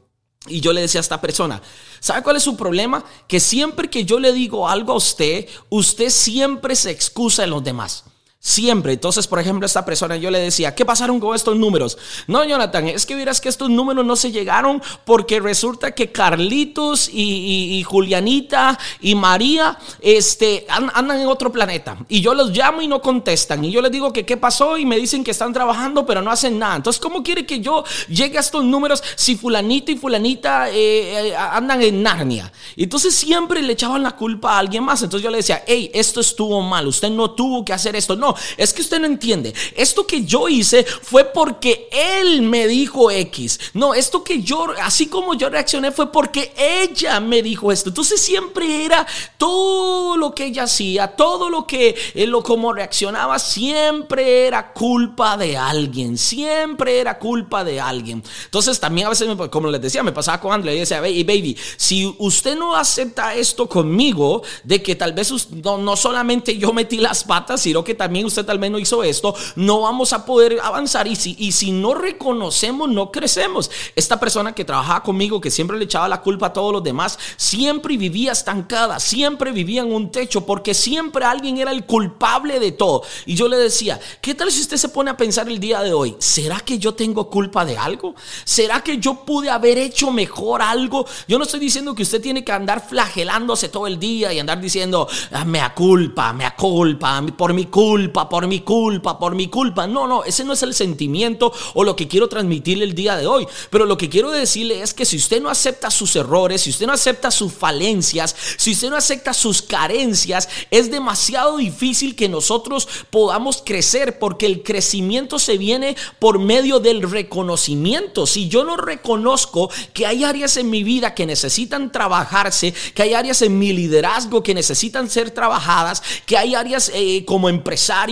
Y 0.47 0.59
yo 0.59 0.73
le 0.73 0.81
decía 0.81 0.99
a 0.99 1.03
esta 1.03 1.21
persona, 1.21 1.61
¿sabe 1.99 2.21
cuál 2.21 2.35
es 2.35 2.43
su 2.43 2.57
problema? 2.57 3.03
Que 3.27 3.39
siempre 3.39 3.89
que 3.89 4.03
yo 4.03 4.19
le 4.19 4.33
digo 4.33 4.67
algo 4.67 4.93
a 4.93 4.97
usted, 4.97 5.47
usted 5.69 6.09
siempre 6.09 6.75
se 6.75 6.91
excusa 6.91 7.45
en 7.45 7.51
los 7.51 7.63
demás. 7.63 8.03
Siempre. 8.45 8.91
Entonces, 8.91 9.25
por 9.25 9.39
ejemplo, 9.39 9.65
esta 9.65 9.85
persona 9.85 10.17
yo 10.17 10.29
le 10.29 10.37
decía, 10.37 10.75
¿qué 10.75 10.83
pasaron 10.83 11.17
con 11.17 11.33
estos 11.33 11.55
números? 11.55 11.97
No, 12.27 12.43
Jonathan, 12.43 12.89
es 12.89 13.05
que 13.05 13.15
verás 13.15 13.39
que 13.39 13.47
estos 13.47 13.69
números 13.69 14.05
no 14.05 14.17
se 14.17 14.33
llegaron 14.33 14.83
porque 15.05 15.39
resulta 15.39 15.93
que 15.93 16.11
Carlitos 16.11 17.09
y, 17.09 17.81
Julianita 17.87 18.77
y 18.99 19.15
María 19.15 19.77
este, 20.01 20.65
andan 20.67 21.21
en 21.21 21.27
otro 21.27 21.53
planeta. 21.53 21.95
Y 22.09 22.19
yo 22.19 22.33
los 22.33 22.49
llamo 22.49 22.81
y 22.81 22.87
no 22.89 23.01
contestan. 23.01 23.63
Y 23.63 23.71
yo 23.71 23.81
les 23.81 23.93
digo 23.93 24.11
que 24.11 24.25
qué 24.25 24.35
pasó 24.35 24.77
y 24.77 24.85
me 24.85 24.97
dicen 24.97 25.23
que 25.23 25.31
están 25.31 25.53
trabajando 25.53 26.05
pero 26.05 26.21
no 26.21 26.29
hacen 26.29 26.59
nada. 26.59 26.75
Entonces, 26.75 27.01
¿cómo 27.01 27.23
quiere 27.23 27.45
que 27.45 27.61
yo 27.61 27.85
llegue 28.09 28.35
a 28.35 28.41
estos 28.41 28.65
números 28.65 29.01
si 29.15 29.37
fulanito 29.37 29.89
y 29.89 29.95
fulanita 29.95 30.69
eh, 30.69 31.29
eh, 31.29 31.35
andan 31.37 31.81
en 31.81 32.03
Narnia? 32.03 32.51
Entonces 32.75 33.15
siempre 33.15 33.61
le 33.61 33.71
echaban 33.71 34.03
la 34.03 34.11
culpa 34.11 34.55
a 34.55 34.59
alguien 34.59 34.83
más. 34.83 35.01
Entonces 35.01 35.23
yo 35.23 35.31
le 35.31 35.37
decía, 35.37 35.63
hey, 35.65 35.89
esto 35.93 36.19
estuvo 36.19 36.61
mal, 36.61 36.87
usted 36.87 37.09
no 37.09 37.31
tuvo 37.31 37.63
que 37.63 37.71
hacer 37.71 37.95
esto. 37.95 38.17
No, 38.17 38.32
es 38.57 38.73
que 38.73 38.81
usted 38.81 38.99
no 38.99 39.07
entiende. 39.07 39.53
Esto 39.75 40.05
que 40.05 40.23
yo 40.23 40.49
hice 40.49 40.83
fue 40.83 41.25
porque 41.25 41.89
él 41.91 42.41
me 42.41 42.67
dijo 42.67 43.11
X. 43.11 43.59
No, 43.73 43.93
esto 43.93 44.23
que 44.23 44.41
yo, 44.41 44.67
así 44.81 45.07
como 45.07 45.33
yo 45.33 45.49
reaccioné, 45.49 45.91
fue 45.91 46.11
porque 46.11 46.53
ella 46.57 47.19
me 47.19 47.41
dijo 47.41 47.71
esto. 47.71 47.89
Entonces 47.89 48.21
siempre 48.21 48.85
era 48.85 49.05
todo 49.37 50.17
lo 50.17 50.33
que 50.33 50.45
ella 50.45 50.63
hacía, 50.63 51.07
todo 51.15 51.49
lo 51.49 51.65
que, 51.67 51.95
él, 52.13 52.29
lo 52.29 52.43
como 52.43 52.73
reaccionaba, 52.73 53.39
siempre 53.39 54.47
era 54.47 54.73
culpa 54.73 55.37
de 55.37 55.57
alguien. 55.57 56.17
Siempre 56.17 56.99
era 56.99 57.17
culpa 57.19 57.63
de 57.63 57.79
alguien. 57.79 58.23
Entonces 58.45 58.79
también 58.79 59.07
a 59.07 59.09
veces, 59.09 59.27
como 59.49 59.69
les 59.69 59.81
decía, 59.81 60.03
me 60.03 60.11
pasaba 60.11 60.39
con 60.39 60.51
Andrea 60.51 60.75
y 60.75 60.79
decía, 60.79 61.01
baby, 61.01 61.23
baby, 61.23 61.57
si 61.77 62.13
usted 62.17 62.57
no 62.57 62.75
acepta 62.75 63.33
esto 63.35 63.67
conmigo, 63.67 64.43
de 64.63 64.81
que 64.81 64.95
tal 64.95 65.13
vez 65.13 65.31
no, 65.63 65.77
no 65.77 65.95
solamente 65.95 66.57
yo 66.57 66.73
metí 66.73 66.97
las 66.97 67.23
patas, 67.23 67.61
sino 67.61 67.83
que 67.83 67.95
también 67.95 68.22
usted 68.25 68.49
al 68.49 68.59
menos 68.59 68.81
hizo 68.81 69.03
esto, 69.03 69.35
no 69.55 69.81
vamos 69.81 70.13
a 70.13 70.25
poder 70.25 70.59
avanzar. 70.61 71.07
Y 71.07 71.15
si, 71.15 71.35
y 71.39 71.51
si 71.51 71.71
no 71.71 71.93
reconocemos, 71.93 72.89
no 72.89 73.11
crecemos. 73.11 73.69
Esta 73.95 74.19
persona 74.19 74.53
que 74.53 74.65
trabajaba 74.65 75.03
conmigo, 75.03 75.41
que 75.41 75.51
siempre 75.51 75.77
le 75.77 75.85
echaba 75.85 76.07
la 76.07 76.21
culpa 76.21 76.47
a 76.47 76.53
todos 76.53 76.71
los 76.71 76.83
demás, 76.83 77.17
siempre 77.37 77.97
vivía 77.97 78.31
estancada, 78.31 78.99
siempre 78.99 79.51
vivía 79.51 79.81
en 79.81 79.93
un 79.93 80.11
techo, 80.11 80.45
porque 80.45 80.73
siempre 80.73 81.25
alguien 81.25 81.57
era 81.57 81.71
el 81.71 81.85
culpable 81.85 82.59
de 82.59 82.71
todo. 82.71 83.03
Y 83.25 83.35
yo 83.35 83.47
le 83.47 83.57
decía, 83.57 83.99
¿qué 84.21 84.33
tal 84.33 84.51
si 84.51 84.61
usted 84.61 84.77
se 84.77 84.89
pone 84.89 85.11
a 85.11 85.17
pensar 85.17 85.47
el 85.47 85.59
día 85.59 85.81
de 85.81 85.93
hoy? 85.93 86.15
¿Será 86.19 86.59
que 86.59 86.77
yo 86.77 86.93
tengo 86.93 87.29
culpa 87.29 87.65
de 87.65 87.77
algo? 87.77 88.15
¿Será 88.43 88.81
que 88.81 88.97
yo 88.97 89.25
pude 89.25 89.49
haber 89.49 89.77
hecho 89.77 90.11
mejor 90.11 90.61
algo? 90.61 91.05
Yo 91.27 91.37
no 91.37 91.43
estoy 91.43 91.59
diciendo 91.59 91.95
que 91.95 92.03
usted 92.03 92.21
tiene 92.21 92.43
que 92.43 92.51
andar 92.51 92.85
flagelándose 92.87 93.69
todo 93.69 93.87
el 93.87 93.99
día 93.99 94.33
y 94.33 94.39
andar 94.39 94.59
diciendo, 94.59 95.07
ah, 95.31 95.45
me 95.45 95.61
culpa, 95.73 96.33
me 96.33 96.53
culpa, 96.55 97.23
por 97.35 97.53
mi 97.53 97.65
culpa 97.65 98.12
por 98.13 98.47
mi 98.47 98.61
culpa, 98.61 99.19
por 99.19 99.35
mi 99.35 99.47
culpa. 99.47 99.87
No, 99.87 100.07
no, 100.07 100.23
ese 100.23 100.43
no 100.43 100.53
es 100.53 100.63
el 100.63 100.73
sentimiento 100.73 101.51
o 101.73 101.83
lo 101.83 101.95
que 101.95 102.07
quiero 102.07 102.29
transmitirle 102.29 102.85
el 102.85 102.95
día 102.95 103.17
de 103.17 103.27
hoy. 103.27 103.47
Pero 103.69 103.85
lo 103.85 103.97
que 103.97 104.09
quiero 104.09 104.31
decirle 104.31 104.81
es 104.81 104.93
que 104.93 105.05
si 105.05 105.17
usted 105.17 105.41
no 105.41 105.49
acepta 105.49 105.91
sus 105.91 106.15
errores, 106.15 106.61
si 106.61 106.69
usted 106.69 106.87
no 106.87 106.93
acepta 106.93 107.31
sus 107.31 107.51
falencias, 107.51 108.35
si 108.57 108.71
usted 108.71 108.89
no 108.89 108.95
acepta 108.95 109.33
sus 109.33 109.61
carencias, 109.61 110.47
es 110.71 110.91
demasiado 110.91 111.57
difícil 111.57 112.15
que 112.15 112.29
nosotros 112.29 112.87
podamos 113.09 113.61
crecer 113.65 114.19
porque 114.19 114.45
el 114.45 114.63
crecimiento 114.63 115.39
se 115.39 115.57
viene 115.57 115.95
por 116.19 116.39
medio 116.39 116.79
del 116.79 117.09
reconocimiento. 117.09 118.27
Si 118.27 118.47
yo 118.47 118.63
no 118.63 118.77
reconozco 118.77 119.69
que 119.93 120.05
hay 120.05 120.23
áreas 120.23 120.57
en 120.57 120.69
mi 120.69 120.83
vida 120.83 121.15
que 121.15 121.25
necesitan 121.25 121.91
trabajarse, 121.91 122.73
que 122.93 123.01
hay 123.01 123.13
áreas 123.13 123.41
en 123.41 123.57
mi 123.57 123.73
liderazgo 123.73 124.43
que 124.43 124.53
necesitan 124.53 125.09
ser 125.09 125.31
trabajadas, 125.31 126.03
que 126.25 126.37
hay 126.37 126.55
áreas 126.55 126.91
eh, 126.93 127.23
como 127.25 127.49
empresario, 127.49 128.02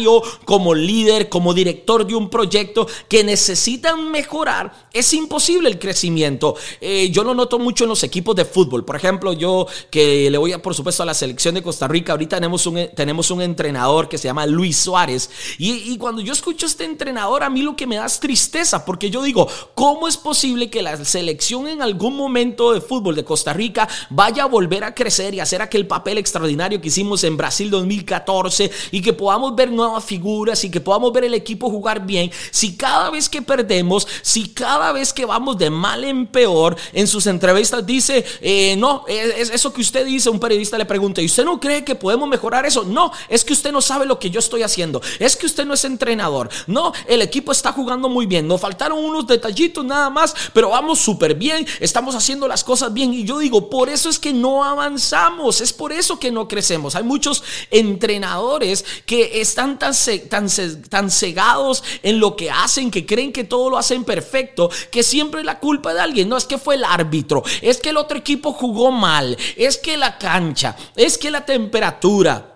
como 0.45 0.73
líder, 0.73 1.29
como 1.29 1.53
director 1.53 2.05
de 2.05 2.15
un 2.15 2.29
proyecto 2.29 2.87
que 3.07 3.23
necesitan 3.23 4.11
mejorar, 4.11 4.87
es 4.93 5.13
imposible 5.13 5.69
el 5.69 5.79
crecimiento. 5.79 6.55
Eh, 6.79 7.09
yo 7.11 7.23
lo 7.23 7.33
noto 7.33 7.59
mucho 7.59 7.83
en 7.83 7.89
los 7.89 8.03
equipos 8.03 8.35
de 8.35 8.45
fútbol. 8.45 8.85
Por 8.85 8.95
ejemplo, 8.95 9.33
yo 9.33 9.67
que 9.89 10.29
le 10.29 10.37
voy 10.37 10.53
a, 10.53 10.61
por 10.61 10.75
supuesto, 10.75 11.03
a 11.03 11.05
la 11.05 11.13
selección 11.13 11.55
de 11.55 11.63
Costa 11.63 11.87
Rica, 11.87 12.13
ahorita 12.13 12.37
tenemos 12.37 12.65
un, 12.65 12.89
tenemos 12.95 13.31
un 13.31 13.41
entrenador 13.41 14.07
que 14.07 14.17
se 14.17 14.27
llama 14.27 14.45
Luis 14.45 14.77
Suárez. 14.77 15.29
Y, 15.57 15.97
cuando 15.97 16.21
yo 16.21 16.33
escucho 16.33 16.65
este 16.65 16.85
entrenador, 16.85 17.43
a 17.43 17.49
mí 17.49 17.61
lo 17.61 17.75
que 17.75 17.87
me 17.87 17.97
da 17.97 18.05
es 18.05 18.19
tristeza, 18.19 18.85
porque 18.85 19.09
yo 19.09 19.21
digo, 19.21 19.47
¿cómo 19.75 20.07
es 20.07 20.17
posible 20.17 20.69
que 20.69 20.81
la 20.81 21.03
selección 21.05 21.67
en 21.67 21.81
algún 21.81 22.15
momento 22.15 22.73
de 22.73 22.81
fútbol 22.81 23.15
de 23.15 23.23
Costa 23.23 23.53
Rica 23.53 23.87
vaya 24.09 24.43
a 24.43 24.47
volver 24.47 24.83
a 24.83 24.95
crecer 24.95 25.33
y 25.33 25.39
hacer 25.39 25.61
aquel 25.61 25.87
papel 25.87 26.17
extraordinario 26.17 26.81
que 26.81 26.87
hicimos 26.87 27.23
en 27.23 27.37
Brasil 27.37 27.69
2014 27.69 28.71
y 28.91 29.01
que 29.01 29.13
podamos 29.13 29.55
ver 29.55 29.71
nuevas 29.81 30.03
figuras 30.03 30.63
y 30.63 30.69
que 30.69 30.79
podamos 30.79 31.11
ver 31.11 31.23
el 31.23 31.33
equipo 31.33 31.69
jugar 31.69 32.05
bien, 32.05 32.31
si 32.51 32.75
cada 32.75 33.09
vez 33.09 33.27
que 33.27 33.41
perdemos, 33.41 34.07
si 34.21 34.49
cada 34.49 34.91
vez 34.91 35.11
que 35.11 35.25
vamos 35.25 35.57
de 35.57 35.69
mal 35.69 36.03
en 36.03 36.27
peor, 36.27 36.77
en 36.93 37.07
sus 37.07 37.25
entrevistas 37.25 37.85
dice, 37.85 38.23
eh, 38.41 38.75
no, 38.77 39.05
es, 39.07 39.49
eso 39.49 39.73
que 39.73 39.81
usted 39.81 40.05
dice, 40.05 40.29
un 40.29 40.39
periodista 40.39 40.77
le 40.77 40.85
pregunta, 40.85 41.21
¿y 41.21 41.25
usted 41.25 41.45
no 41.45 41.59
cree 41.59 41.83
que 41.83 41.95
podemos 41.95 42.29
mejorar 42.29 42.65
eso? 42.65 42.83
No, 42.83 43.11
es 43.27 43.43
que 43.43 43.53
usted 43.53 43.71
no 43.71 43.81
sabe 43.81 44.05
lo 44.05 44.19
que 44.19 44.29
yo 44.29 44.39
estoy 44.39 44.61
haciendo, 44.61 45.01
es 45.19 45.35
que 45.35 45.47
usted 45.47 45.65
no 45.65 45.73
es 45.73 45.83
entrenador, 45.83 46.49
no, 46.67 46.93
el 47.07 47.21
equipo 47.23 47.51
está 47.51 47.71
jugando 47.71 48.07
muy 48.07 48.27
bien, 48.27 48.47
nos 48.47 48.61
faltaron 48.61 49.03
unos 49.03 49.25
detallitos 49.25 49.83
nada 49.83 50.09
más, 50.09 50.35
pero 50.53 50.69
vamos 50.69 50.99
súper 50.99 51.33
bien, 51.33 51.65
estamos 51.79 52.13
haciendo 52.13 52.47
las 52.47 52.63
cosas 52.63 52.93
bien 52.93 53.13
y 53.13 53.23
yo 53.23 53.39
digo, 53.39 53.69
por 53.69 53.89
eso 53.89 54.09
es 54.09 54.19
que 54.19 54.33
no 54.33 54.63
avanzamos, 54.63 55.61
es 55.61 55.73
por 55.73 55.91
eso 55.91 56.19
que 56.19 56.31
no 56.31 56.47
crecemos. 56.47 56.95
Hay 56.95 57.03
muchos 57.03 57.43
entrenadores 57.69 58.83
que 59.05 59.41
están 59.41 59.60
tan, 59.77 60.27
tan, 60.29 60.47
tan 60.89 61.11
cegados 61.11 61.83
en 62.01 62.19
lo 62.19 62.35
que 62.35 62.49
hacen, 62.49 62.89
que 62.89 63.05
creen 63.05 63.31
que 63.31 63.43
todo 63.43 63.69
lo 63.69 63.77
hacen 63.77 64.03
perfecto, 64.03 64.69
que 64.89 65.03
siempre 65.03 65.43
la 65.43 65.59
culpa 65.59 65.93
de 65.93 66.01
alguien. 66.01 66.29
No 66.29 66.37
es 66.37 66.45
que 66.45 66.57
fue 66.57 66.75
el 66.75 66.83
árbitro, 66.83 67.43
es 67.61 67.77
que 67.77 67.89
el 67.89 67.97
otro 67.97 68.17
equipo 68.17 68.53
jugó 68.53 68.91
mal, 68.91 69.37
es 69.55 69.77
que 69.77 69.97
la 69.97 70.17
cancha, 70.17 70.75
es 70.95 71.17
que 71.17 71.31
la 71.31 71.45
temperatura. 71.45 72.47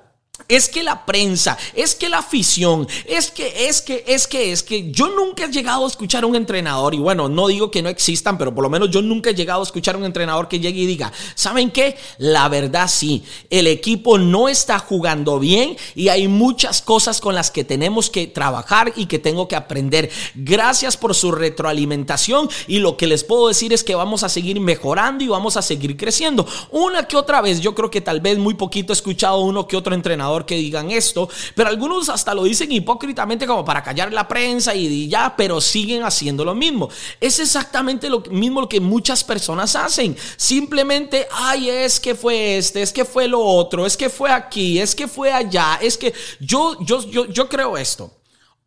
Es 0.47 0.69
que 0.69 0.83
la 0.83 1.05
prensa, 1.05 1.57
es 1.73 1.95
que 1.95 2.09
la 2.09 2.19
afición, 2.19 2.87
es 3.05 3.31
que, 3.31 3.67
es 3.67 3.81
que, 3.81 4.03
es 4.07 4.27
que, 4.27 4.51
es 4.51 4.63
que 4.63 4.91
yo 4.91 5.09
nunca 5.09 5.45
he 5.45 5.51
llegado 5.51 5.85
a 5.85 5.87
escuchar 5.87 6.23
a 6.23 6.27
un 6.27 6.35
entrenador, 6.35 6.93
y 6.93 6.99
bueno, 6.99 7.29
no 7.29 7.47
digo 7.47 7.71
que 7.71 7.81
no 7.81 7.89
existan, 7.89 8.37
pero 8.37 8.53
por 8.53 8.63
lo 8.63 8.69
menos 8.69 8.91
yo 8.91 9.01
nunca 9.01 9.31
he 9.31 9.35
llegado 9.35 9.61
a 9.61 9.63
escuchar 9.63 9.95
a 9.95 9.97
un 9.97 10.05
entrenador 10.05 10.47
que 10.47 10.59
llegue 10.59 10.81
y 10.81 10.85
diga, 10.85 11.11
¿saben 11.35 11.71
qué? 11.71 11.97
La 12.17 12.47
verdad 12.49 12.87
sí, 12.87 13.23
el 13.49 13.67
equipo 13.67 14.17
no 14.17 14.49
está 14.49 14.79
jugando 14.79 15.39
bien 15.39 15.77
y 15.95 16.09
hay 16.09 16.27
muchas 16.27 16.81
cosas 16.81 17.21
con 17.21 17.35
las 17.35 17.51
que 17.51 17.63
tenemos 17.63 18.09
que 18.09 18.27
trabajar 18.27 18.93
y 18.95 19.07
que 19.07 19.19
tengo 19.19 19.47
que 19.47 19.55
aprender. 19.55 20.09
Gracias 20.35 20.97
por 20.97 21.15
su 21.15 21.31
retroalimentación 21.31 22.49
y 22.67 22.79
lo 22.79 22.97
que 22.97 23.07
les 23.07 23.23
puedo 23.23 23.47
decir 23.47 23.73
es 23.73 23.83
que 23.83 23.95
vamos 23.95 24.23
a 24.23 24.29
seguir 24.29 24.59
mejorando 24.59 25.23
y 25.23 25.27
vamos 25.27 25.57
a 25.57 25.61
seguir 25.61 25.97
creciendo. 25.97 26.45
Una 26.71 27.07
que 27.07 27.17
otra 27.17 27.41
vez, 27.41 27.61
yo 27.61 27.73
creo 27.73 27.89
que 27.89 28.01
tal 28.01 28.21
vez 28.21 28.37
muy 28.37 28.53
poquito 28.53 28.93
he 28.93 28.95
escuchado 28.95 29.39
uno 29.39 29.67
que 29.67 29.77
otro 29.77 29.95
entrenador 29.95 30.34
que 30.43 30.55
digan 30.55 30.91
esto, 30.91 31.29
pero 31.53 31.69
algunos 31.69 32.09
hasta 32.09 32.33
lo 32.33 32.43
dicen 32.43 32.71
hipócritamente 32.71 33.47
como 33.47 33.63
para 33.63 33.83
callar 33.83 34.11
la 34.11 34.27
prensa 34.27 34.73
y 34.73 35.07
ya, 35.07 35.35
pero 35.37 35.61
siguen 35.61 36.03
haciendo 36.03 36.43
lo 36.43 36.55
mismo. 36.55 36.89
Es 37.21 37.39
exactamente 37.39 38.09
lo 38.09 38.21
mismo 38.31 38.67
que 38.67 38.81
muchas 38.81 39.23
personas 39.23 39.75
hacen. 39.75 40.17
Simplemente, 40.35 41.27
ay, 41.31 41.69
es 41.69 41.99
que 41.99 42.15
fue 42.15 42.57
este, 42.57 42.81
es 42.81 42.91
que 42.91 43.05
fue 43.05 43.27
lo 43.27 43.39
otro, 43.39 43.85
es 43.85 43.95
que 43.95 44.09
fue 44.09 44.31
aquí, 44.31 44.79
es 44.79 44.95
que 44.95 45.07
fue 45.07 45.31
allá, 45.31 45.79
es 45.81 45.97
que 45.97 46.13
yo, 46.39 46.77
yo, 46.81 47.07
yo, 47.09 47.25
yo 47.27 47.47
creo 47.47 47.77
esto. 47.77 48.11